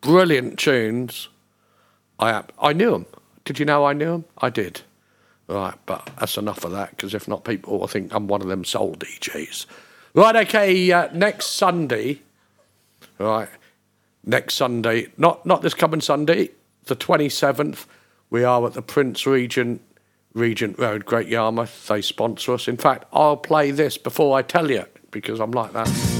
[0.00, 1.28] brilliant tunes.
[2.20, 3.06] I I knew them.
[3.44, 4.24] Did you know I knew them?
[4.38, 4.82] I did.
[5.48, 8.46] Right, but that's enough of that because if not, people will think I'm one of
[8.46, 9.66] them soul DJs.
[10.14, 10.92] Right, okay.
[10.92, 12.20] Uh, next Sunday,
[13.18, 13.48] right,
[14.24, 16.50] next Sunday, not not this coming Sunday,
[16.84, 17.86] the 27th,
[18.30, 19.82] we are at the Prince Regent
[20.34, 21.88] Regent Road, Great Yarmouth.
[21.88, 22.68] They sponsor us.
[22.68, 26.19] In fact, I'll play this before I tell you because I'm like that.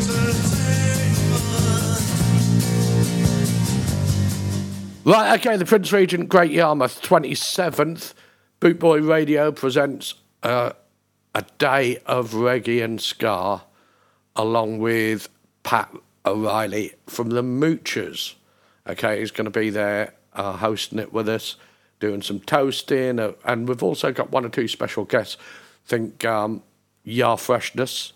[5.03, 8.13] Right, okay, the Prince Regent Great Yarmouth, 27th.
[8.59, 10.13] Bootboy Radio presents
[10.43, 10.73] uh,
[11.33, 13.63] a day of reggae and ska
[14.35, 15.27] along with
[15.63, 15.91] Pat
[16.23, 18.35] O'Reilly from the Moochers.
[18.87, 21.55] Okay, he's going to be there uh, hosting it with us,
[21.99, 25.35] doing some toasting, uh, and we've also got one or two special guests.
[25.87, 26.61] I think um,
[27.03, 28.13] Yar Freshness,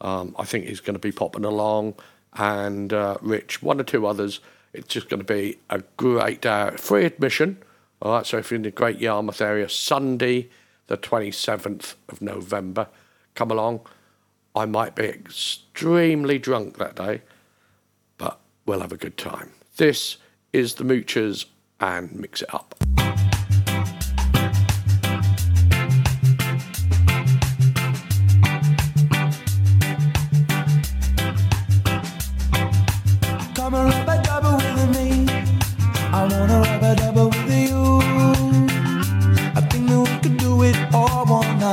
[0.00, 1.94] um, I think he's going to be popping along,
[2.32, 4.40] and uh, Rich, one or two others.
[4.76, 6.70] It's just going to be a great day.
[6.76, 7.62] Free admission.
[8.02, 10.50] All right, so if you're in the Great Yarmouth area, Sunday,
[10.86, 12.88] the 27th of November,
[13.34, 13.80] come along.
[14.54, 17.22] I might be extremely drunk that day,
[18.18, 19.52] but we'll have a good time.
[19.76, 20.18] This
[20.52, 21.46] is the Moochers
[21.80, 22.74] and Mix It Up.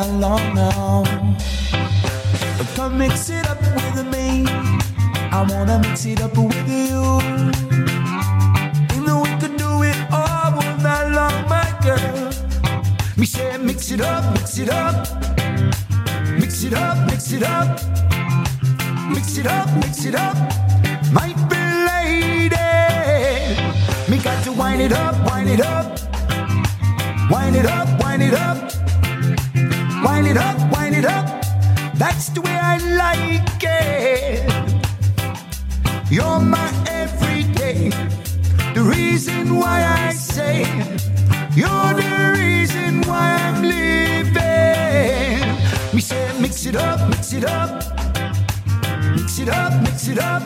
[0.07, 1.03] One long now.
[2.75, 4.45] Come mix it up with me.
[5.31, 7.01] I wanna mix it up with you.
[8.89, 12.31] Think that we could do it all one night long, my girl.
[13.17, 14.95] Me say mix it up, mix it up.
[16.39, 17.67] Mix it up, mix it up.
[19.15, 20.35] Mix it up, mix it up.
[21.17, 22.69] My pretty lady.
[24.09, 25.85] Me got to wind it up, wind it up.
[27.30, 28.82] Wind it up, wind it up.
[30.03, 31.25] Wind it up, wind it up.
[31.95, 34.43] That's the way I like it.
[36.11, 37.89] You're my everyday.
[38.73, 40.65] The reason why I say
[41.55, 44.35] you're the reason why I'm living.
[45.93, 47.69] Me say mix it up, mix it up.
[49.15, 50.43] Mix it up, mix it up.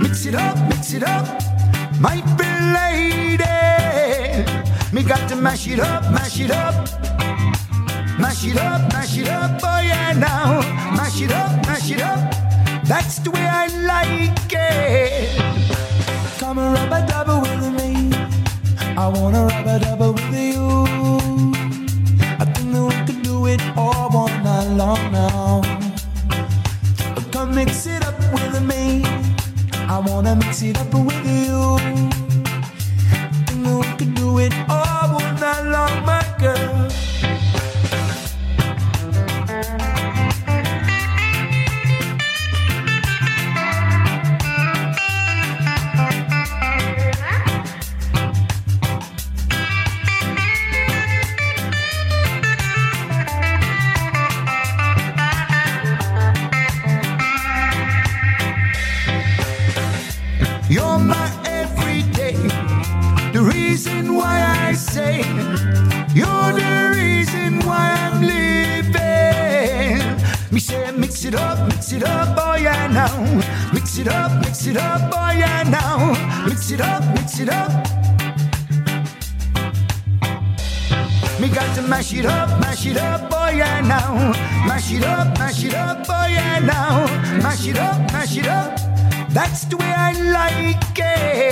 [0.00, 1.26] Mix it up, mix it up.
[2.00, 3.44] My pretty lady.
[4.92, 7.05] Me got to mash it up, mash it up.
[8.26, 10.60] Mash it up, mash it up, oh yeah now.
[10.96, 12.18] Mash it up, mash it up.
[12.82, 15.30] That's the way I like it.
[16.40, 18.10] Come and rub a double with me.
[18.98, 20.66] I wanna rub a double with you.
[22.40, 25.62] I think that we could do it all night long now.
[27.30, 29.04] Come mix it up with me.
[29.86, 31.78] I wanna mix it up with you.
[33.46, 36.25] Think that we could do it all night long, my
[82.76, 84.32] mash it up, oh yeah now.
[84.66, 87.06] Mash it up, mash it up, oh yeah now.
[87.42, 88.78] Mash it up, mash it up.
[89.30, 91.45] That's the way I like it.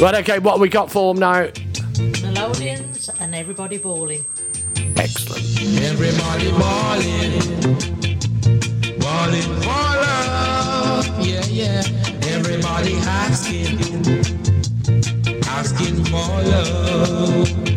[0.00, 1.50] Right, okay, what we got for them now?
[2.22, 4.24] Melodians and everybody balling.
[4.96, 5.44] Excellent.
[5.82, 7.38] Everybody balling.
[8.98, 11.06] Balling for love.
[11.20, 11.82] Yeah, yeah.
[12.32, 13.76] Everybody asking.
[15.44, 17.69] Asking for love.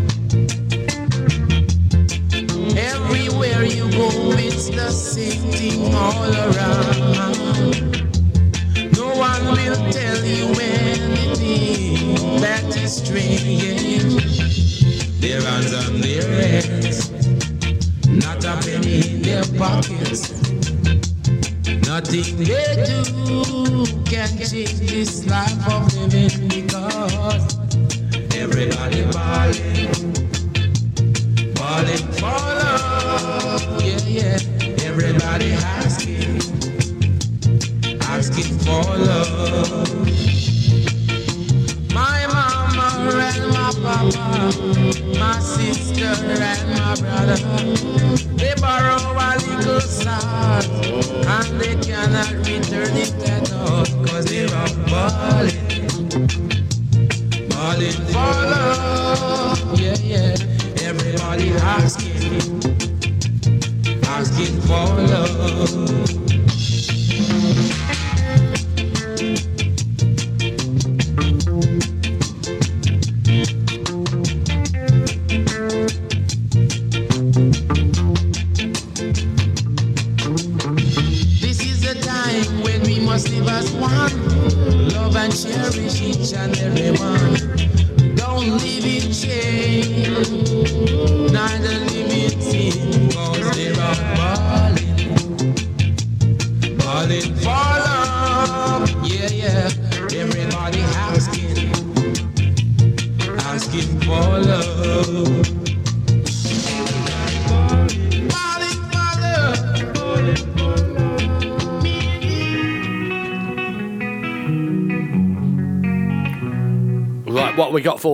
[64.73, 66.42] for love.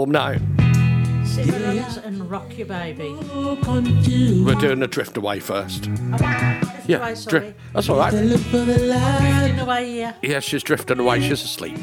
[0.09, 0.33] No.
[0.33, 2.01] now.
[2.03, 3.13] And rock your baby.
[4.43, 5.85] We're doing a drift away first.
[6.87, 7.59] yeah, drift.
[7.73, 8.11] That's all right.
[8.11, 10.13] Drifting away, yeah.
[10.23, 11.21] Yeah, she's drifting away.
[11.21, 11.77] She's asleep.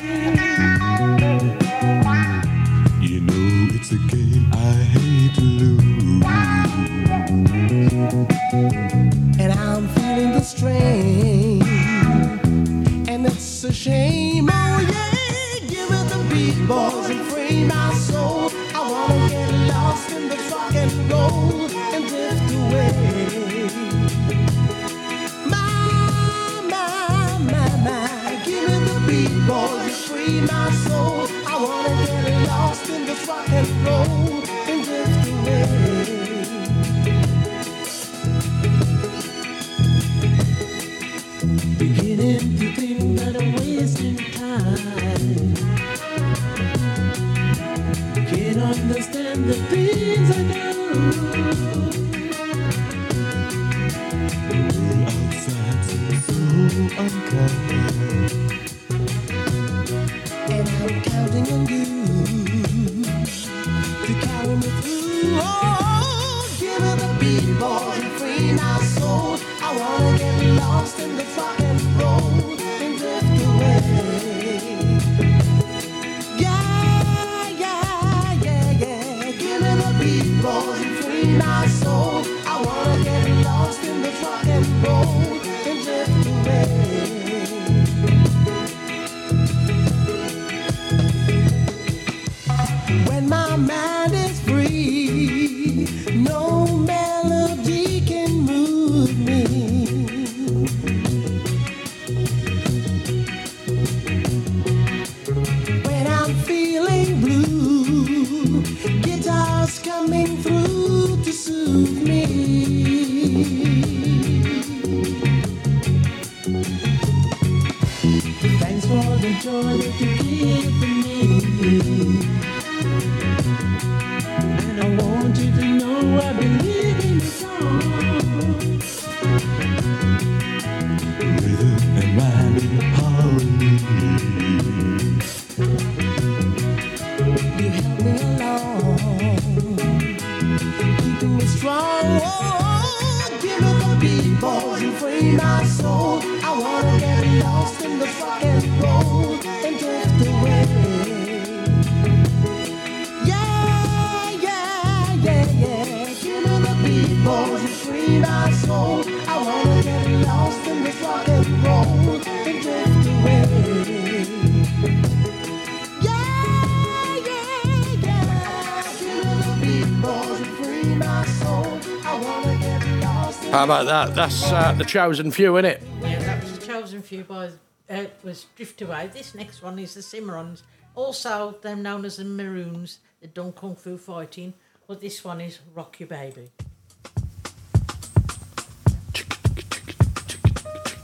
[173.57, 174.15] How about that?
[174.15, 175.83] That's uh, the chosen few, isn't it?
[176.03, 177.53] Yeah, that was the chosen few by
[177.89, 179.09] uh, was Drift Away.
[179.11, 180.61] This next one is the Cimarrons,
[180.95, 182.99] also they're known as the Maroons.
[183.23, 184.53] They've kung fu fighting,
[184.87, 186.51] but this one is Rock Your Baby.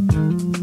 [0.09, 0.62] Thank you.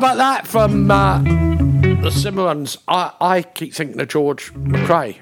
[0.00, 2.78] about that from uh, the Cimarrons?
[2.88, 5.18] I, I keep thinking of George McCrae.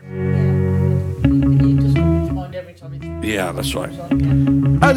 [3.24, 3.90] Yeah, that's right.
[4.80, 4.92] Oh,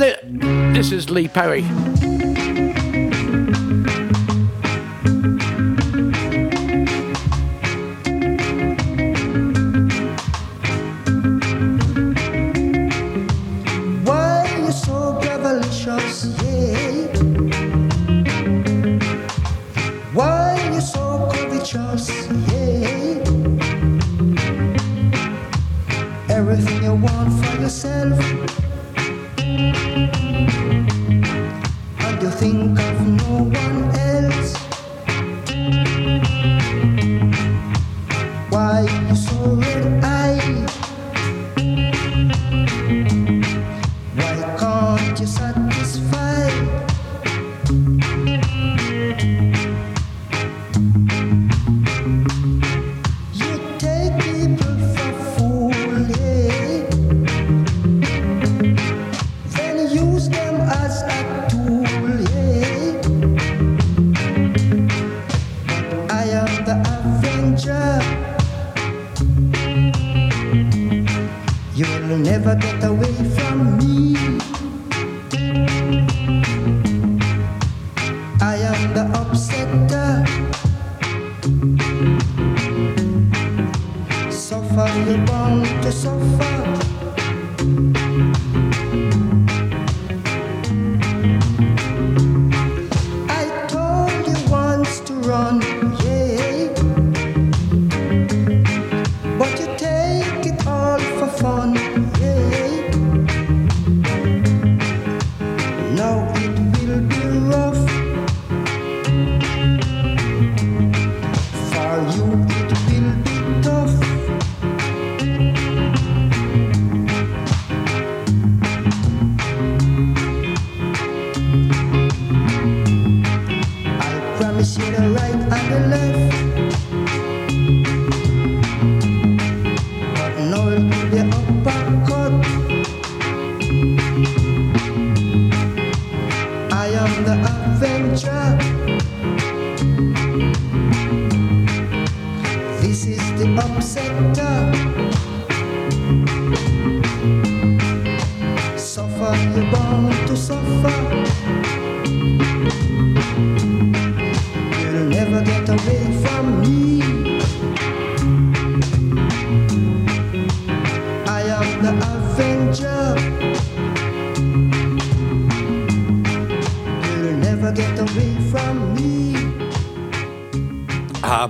[0.76, 1.64] this is Lee Perry.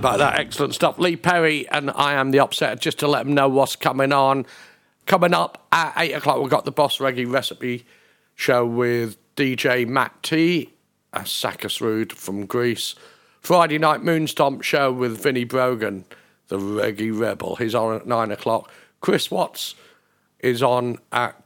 [0.02, 0.38] About that?
[0.40, 0.98] Excellent stuff.
[0.98, 4.44] Lee Perry and I Am the Upset, just to let them know what's coming on.
[5.06, 7.86] Coming up at 8 o'clock, we've got the Boss Reggae Recipe
[8.34, 10.72] show with DJ Matt T,
[11.12, 12.96] a Sakis Rude from Greece.
[13.40, 16.04] Friday night Moonstomp show with Vinnie Brogan,
[16.48, 17.54] the Reggae Rebel.
[17.54, 18.72] He's on at 9 o'clock.
[19.00, 19.76] Chris Watts
[20.40, 21.40] is on at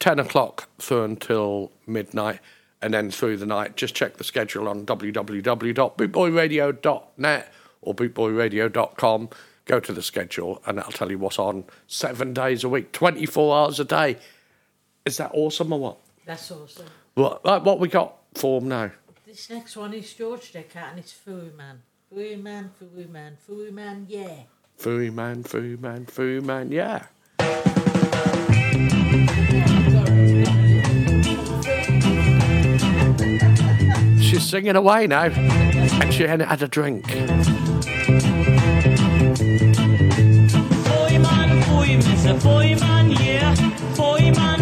[0.00, 2.40] 10 o'clock through until midnight
[2.80, 3.76] and then through the night.
[3.76, 7.52] Just check the schedule on www.bootboyradio.net
[7.82, 9.28] or bootboyradio.com.
[9.66, 13.56] Go to the schedule and that'll tell you what's on seven days a week, 24
[13.56, 14.16] hours a day.
[15.04, 15.98] Is that awesome or what?
[16.24, 16.86] That's awesome.
[17.14, 18.90] What, what we got for 'em now?
[19.26, 21.82] This next one is George Dekker and it's Fooey Man.
[22.12, 24.34] Fooey Man, Fooey Man, Fooey Man, yeah.
[24.76, 27.06] Foo man, foo man, foo man, yeah.
[34.20, 37.04] She's singing away now, and she had a drink.
[40.86, 43.54] Foi man, foi, me say foi man, yeah.
[43.94, 44.52] Foi man,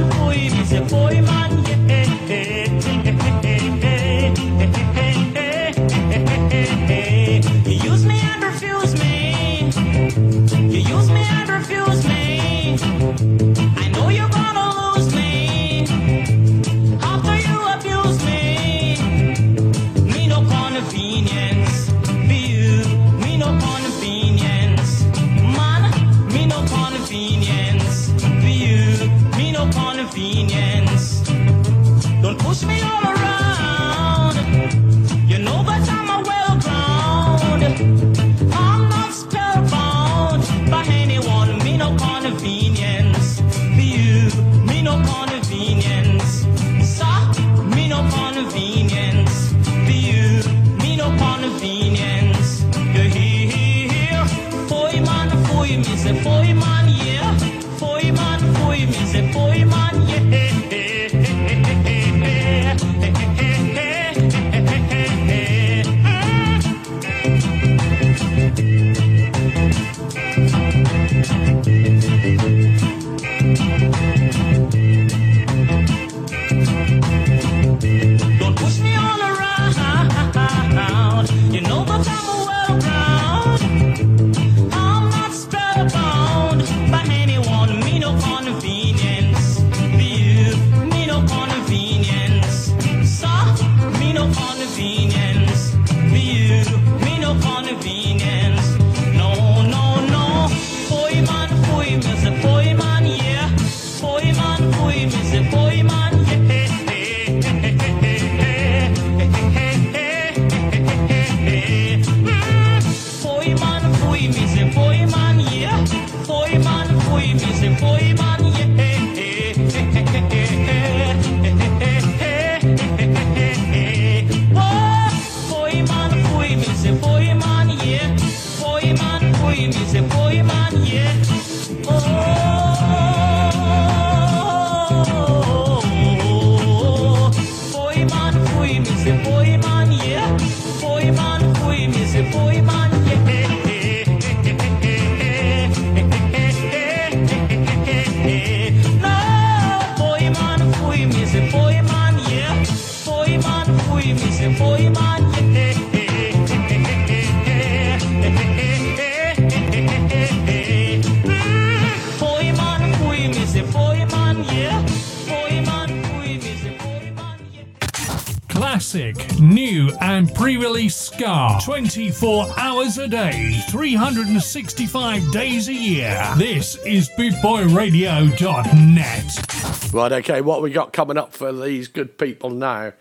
[171.21, 176.25] release ska 24 hours a day, 365 days a year.
[176.37, 179.93] This is bootboyradio.net.
[179.93, 182.93] Right, okay, what we got coming up for these good people now?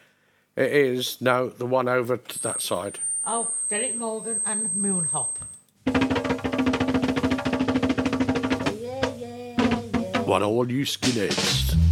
[0.56, 3.00] It is, no, the one over to that side.
[3.26, 5.38] Oh, Derrick Morgan and Moonhop.
[10.26, 11.89] What all you skinheads.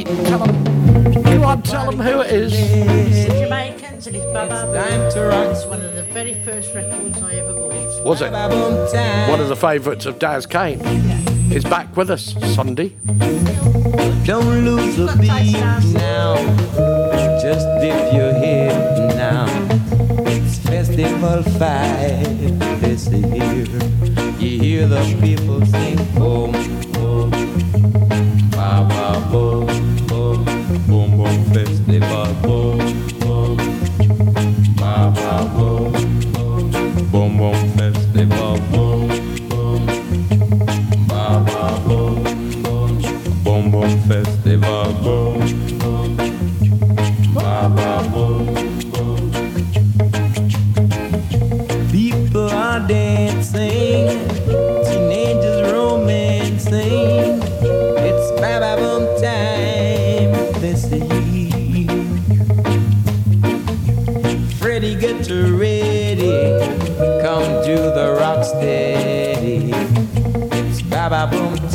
[0.00, 2.52] Right, okay, tell 'em- Go on, tell them who it is.
[2.54, 5.50] It's the Jamaicans and it's Baba Boom.
[5.50, 8.04] It's one of the very first records I ever bought.
[8.04, 8.32] Was it?
[8.32, 10.80] One of the favourites of Daz Kane.
[11.52, 12.92] Is back with us Sunday.
[14.24, 15.52] Don't lose a beat
[15.92, 16.36] now.
[17.42, 19.46] Just dip your head now.
[20.26, 23.66] It's festival five this year.
[24.38, 26.52] You hear the people sing boom,
[37.90, 38.79] lives they've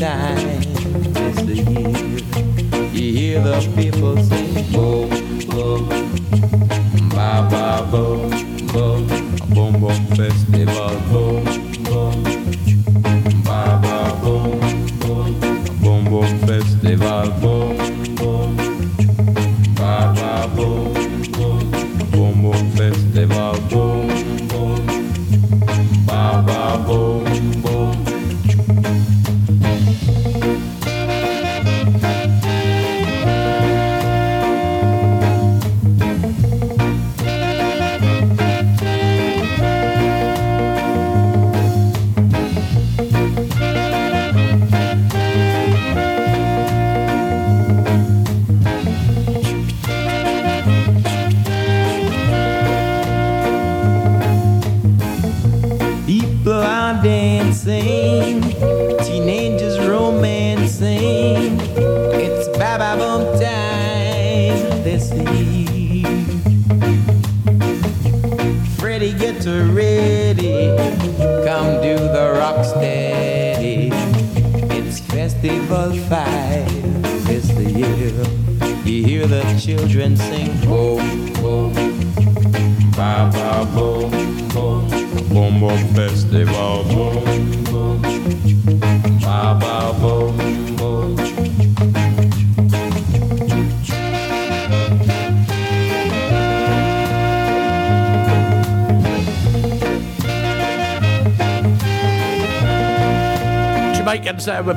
[0.05, 0.37] time
[1.17, 5.09] is the year you hear the people sing bo
[5.49, 5.67] bo
[7.15, 8.03] ba ba bo
[8.71, 8.85] bo
[9.55, 11.64] boom boom festival bo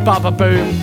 [0.09, 0.81] Baba Boom.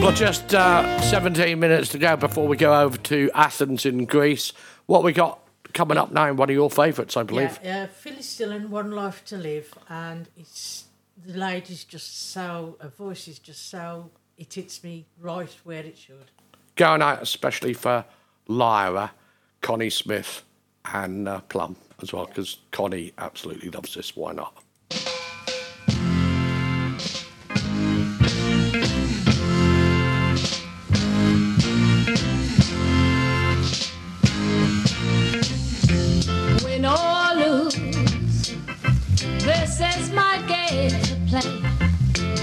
[0.00, 4.52] Got just uh, 17 minutes to go before we go over to Athens in Greece.
[4.86, 5.38] What we got
[5.74, 6.32] coming up now?
[6.32, 7.60] One of your favourites, I believe.
[7.62, 10.86] Yeah, uh, Phyllis Dillon, One Life to Live, and it's
[11.24, 15.96] the lady's just so, her voice is just so, it hits me right where it
[15.96, 16.32] should.
[16.74, 18.04] Going out especially for
[18.48, 19.12] Lyra,
[19.60, 20.42] Connie Smith,
[20.84, 24.16] and uh, Plum as well, because Connie absolutely loves this.
[24.16, 24.64] Why not?
[39.78, 41.62] This is my game to play,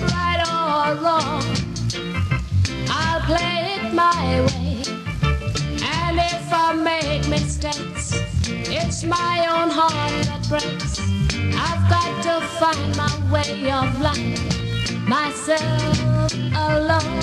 [0.07, 1.43] right or wrong.
[2.89, 4.83] I'll play it my way,
[5.83, 8.13] and if I make mistakes,
[8.47, 11.01] it's my own heart that breaks.
[11.59, 17.19] I've got to find my way of life, myself alone.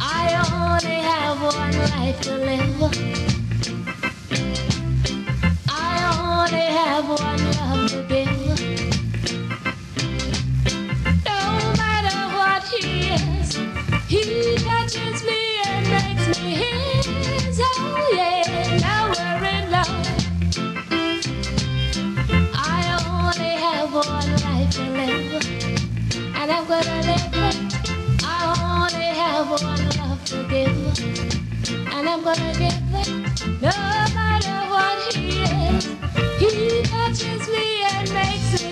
[0.00, 3.41] I only have one life to live.
[6.32, 8.60] I only have one love to give.
[11.26, 11.40] No
[11.76, 13.56] matter what he is,
[14.08, 17.60] he touches me and makes me his.
[17.62, 20.06] Oh yeah, now we're in love.
[22.54, 25.44] I only have one life to live,
[26.34, 27.56] and I'm gonna live it.
[28.24, 28.36] I
[28.80, 30.78] only have one love to give,
[31.92, 33.08] and I'm gonna give it.
[33.60, 33.70] No
[37.22, 38.71] touches me and makes me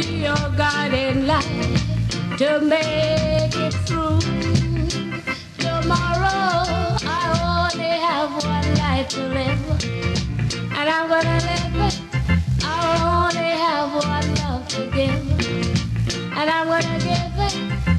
[0.00, 1.76] be your guiding light
[2.38, 4.18] to make it through.
[5.58, 9.64] Tomorrow, I only have one life to live,
[10.78, 12.00] and I'm gonna live it.
[12.64, 12.76] I
[13.16, 15.26] only have one love to give,
[16.38, 17.95] and I'm gonna give it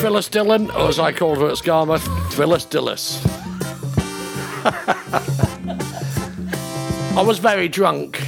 [0.00, 3.20] Phyllis Dillon, or as I called her at Skamouth, Phyllis Dillis.
[7.16, 8.18] I was very drunk.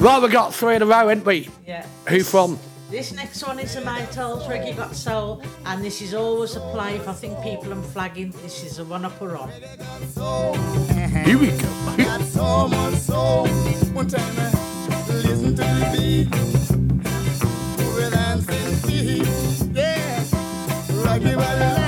[0.00, 1.48] Right, we got three in a row, ain't we?
[1.66, 1.86] Yeah.
[2.08, 2.58] Who from?
[2.90, 6.96] This next one is the Maytals Reggae Got Soul, and this is always a play
[6.96, 8.32] if I think people are flagging.
[8.42, 9.48] This is the one I put on.
[11.24, 11.96] Here we go.
[11.96, 13.48] Got so much soul.
[13.94, 14.52] One time
[15.08, 16.87] listen to the beat.
[19.74, 20.24] Yeah,
[21.04, 21.87] rock your.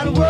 [0.00, 0.29] God works.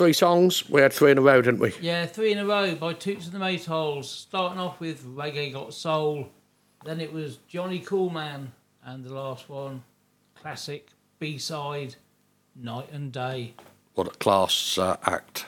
[0.00, 0.66] Three songs?
[0.70, 1.74] We had three in a row, didn't we?
[1.78, 4.06] Yeah, three in a row by Toots and the Maytals.
[4.06, 6.30] Starting off with Reggae Got Soul.
[6.86, 8.46] Then it was Johnny Coolman.
[8.82, 9.84] And the last one,
[10.34, 11.96] classic B side,
[12.56, 13.52] Night and Day.
[13.92, 15.44] What a class uh, act.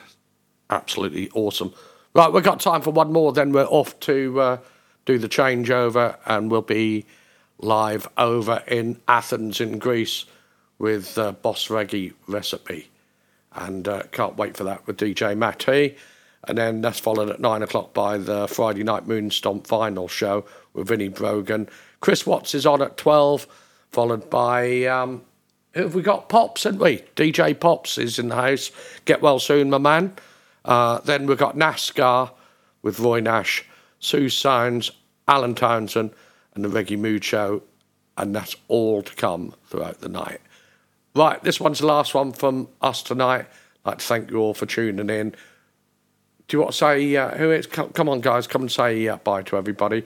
[0.69, 1.73] Absolutely awesome.
[2.13, 4.57] Right, we've got time for one more, then we're off to uh,
[5.07, 7.07] do the changeover and we'll be
[7.57, 10.25] live over in Athens in Greece
[10.77, 12.89] with uh, Boss Reggae Recipe.
[13.55, 15.95] And uh, can't wait for that with DJ Matty.
[16.47, 20.87] And then that's followed at nine o'clock by the Friday Night Moonstomp final show with
[20.87, 21.69] Vinnie Brogan.
[22.01, 23.47] Chris Watts is on at 12,
[23.91, 25.21] followed by um,
[25.73, 26.29] who have we got?
[26.29, 26.97] Pops, haven't we?
[27.15, 28.71] DJ Pops is in the house.
[29.05, 30.13] Get well soon, my man.
[30.65, 32.31] Uh, then we've got NASCAR
[32.81, 33.65] with Roy Nash,
[33.99, 34.91] Sue Sounds,
[35.27, 36.11] Alan Townsend,
[36.53, 37.63] and the Reggae Mood Show.
[38.17, 40.41] And that's all to come throughout the night.
[41.15, 43.45] Right, this one's the last one from us tonight.
[43.85, 45.35] I'd like to thank you all for tuning in.
[46.47, 47.67] Do you want to say uh, who it's?
[47.67, 50.05] Come, come on, guys, come and say uh, bye to everybody.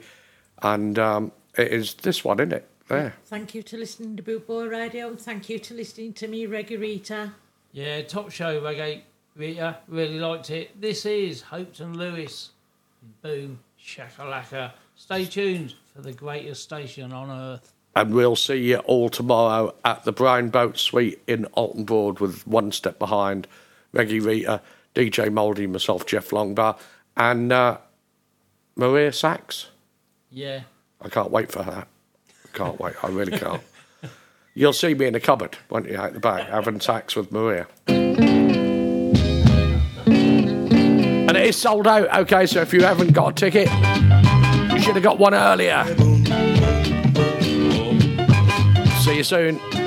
[0.62, 2.68] And um, it is this one, isn't it?
[2.88, 3.14] There.
[3.26, 6.46] Thank you to listening to Boot Boy Radio and thank you to listening to me,
[6.46, 7.32] Reggae Rita.
[7.72, 9.02] Yeah, top show, Reggae
[9.36, 9.76] Rita.
[9.88, 10.80] Really liked it.
[10.80, 12.50] This is Hopeton Lewis.
[13.20, 14.72] Boom, shakalaka.
[14.96, 17.72] Stay tuned for the greatest station on earth.
[17.98, 22.46] And we'll see you all tomorrow at the Brown Boat Suite in Oulton Broad with
[22.46, 23.48] One Step Behind,
[23.92, 24.62] Reggae Rita,
[24.94, 26.78] DJ Mouldy, myself, Jeff Longbar,
[27.16, 27.78] and uh,
[28.76, 29.70] Maria Sax.
[30.30, 30.60] Yeah.
[31.00, 31.88] I can't wait for that.
[32.52, 32.94] Can't wait.
[33.02, 33.62] I really can't.
[34.54, 37.66] You'll see me in the cupboard, won't you, out the back, having sex with Maria.
[41.26, 43.68] And it is sold out, okay, so if you haven't got a ticket,
[44.72, 45.84] you should have got one earlier.
[49.18, 49.77] You soon.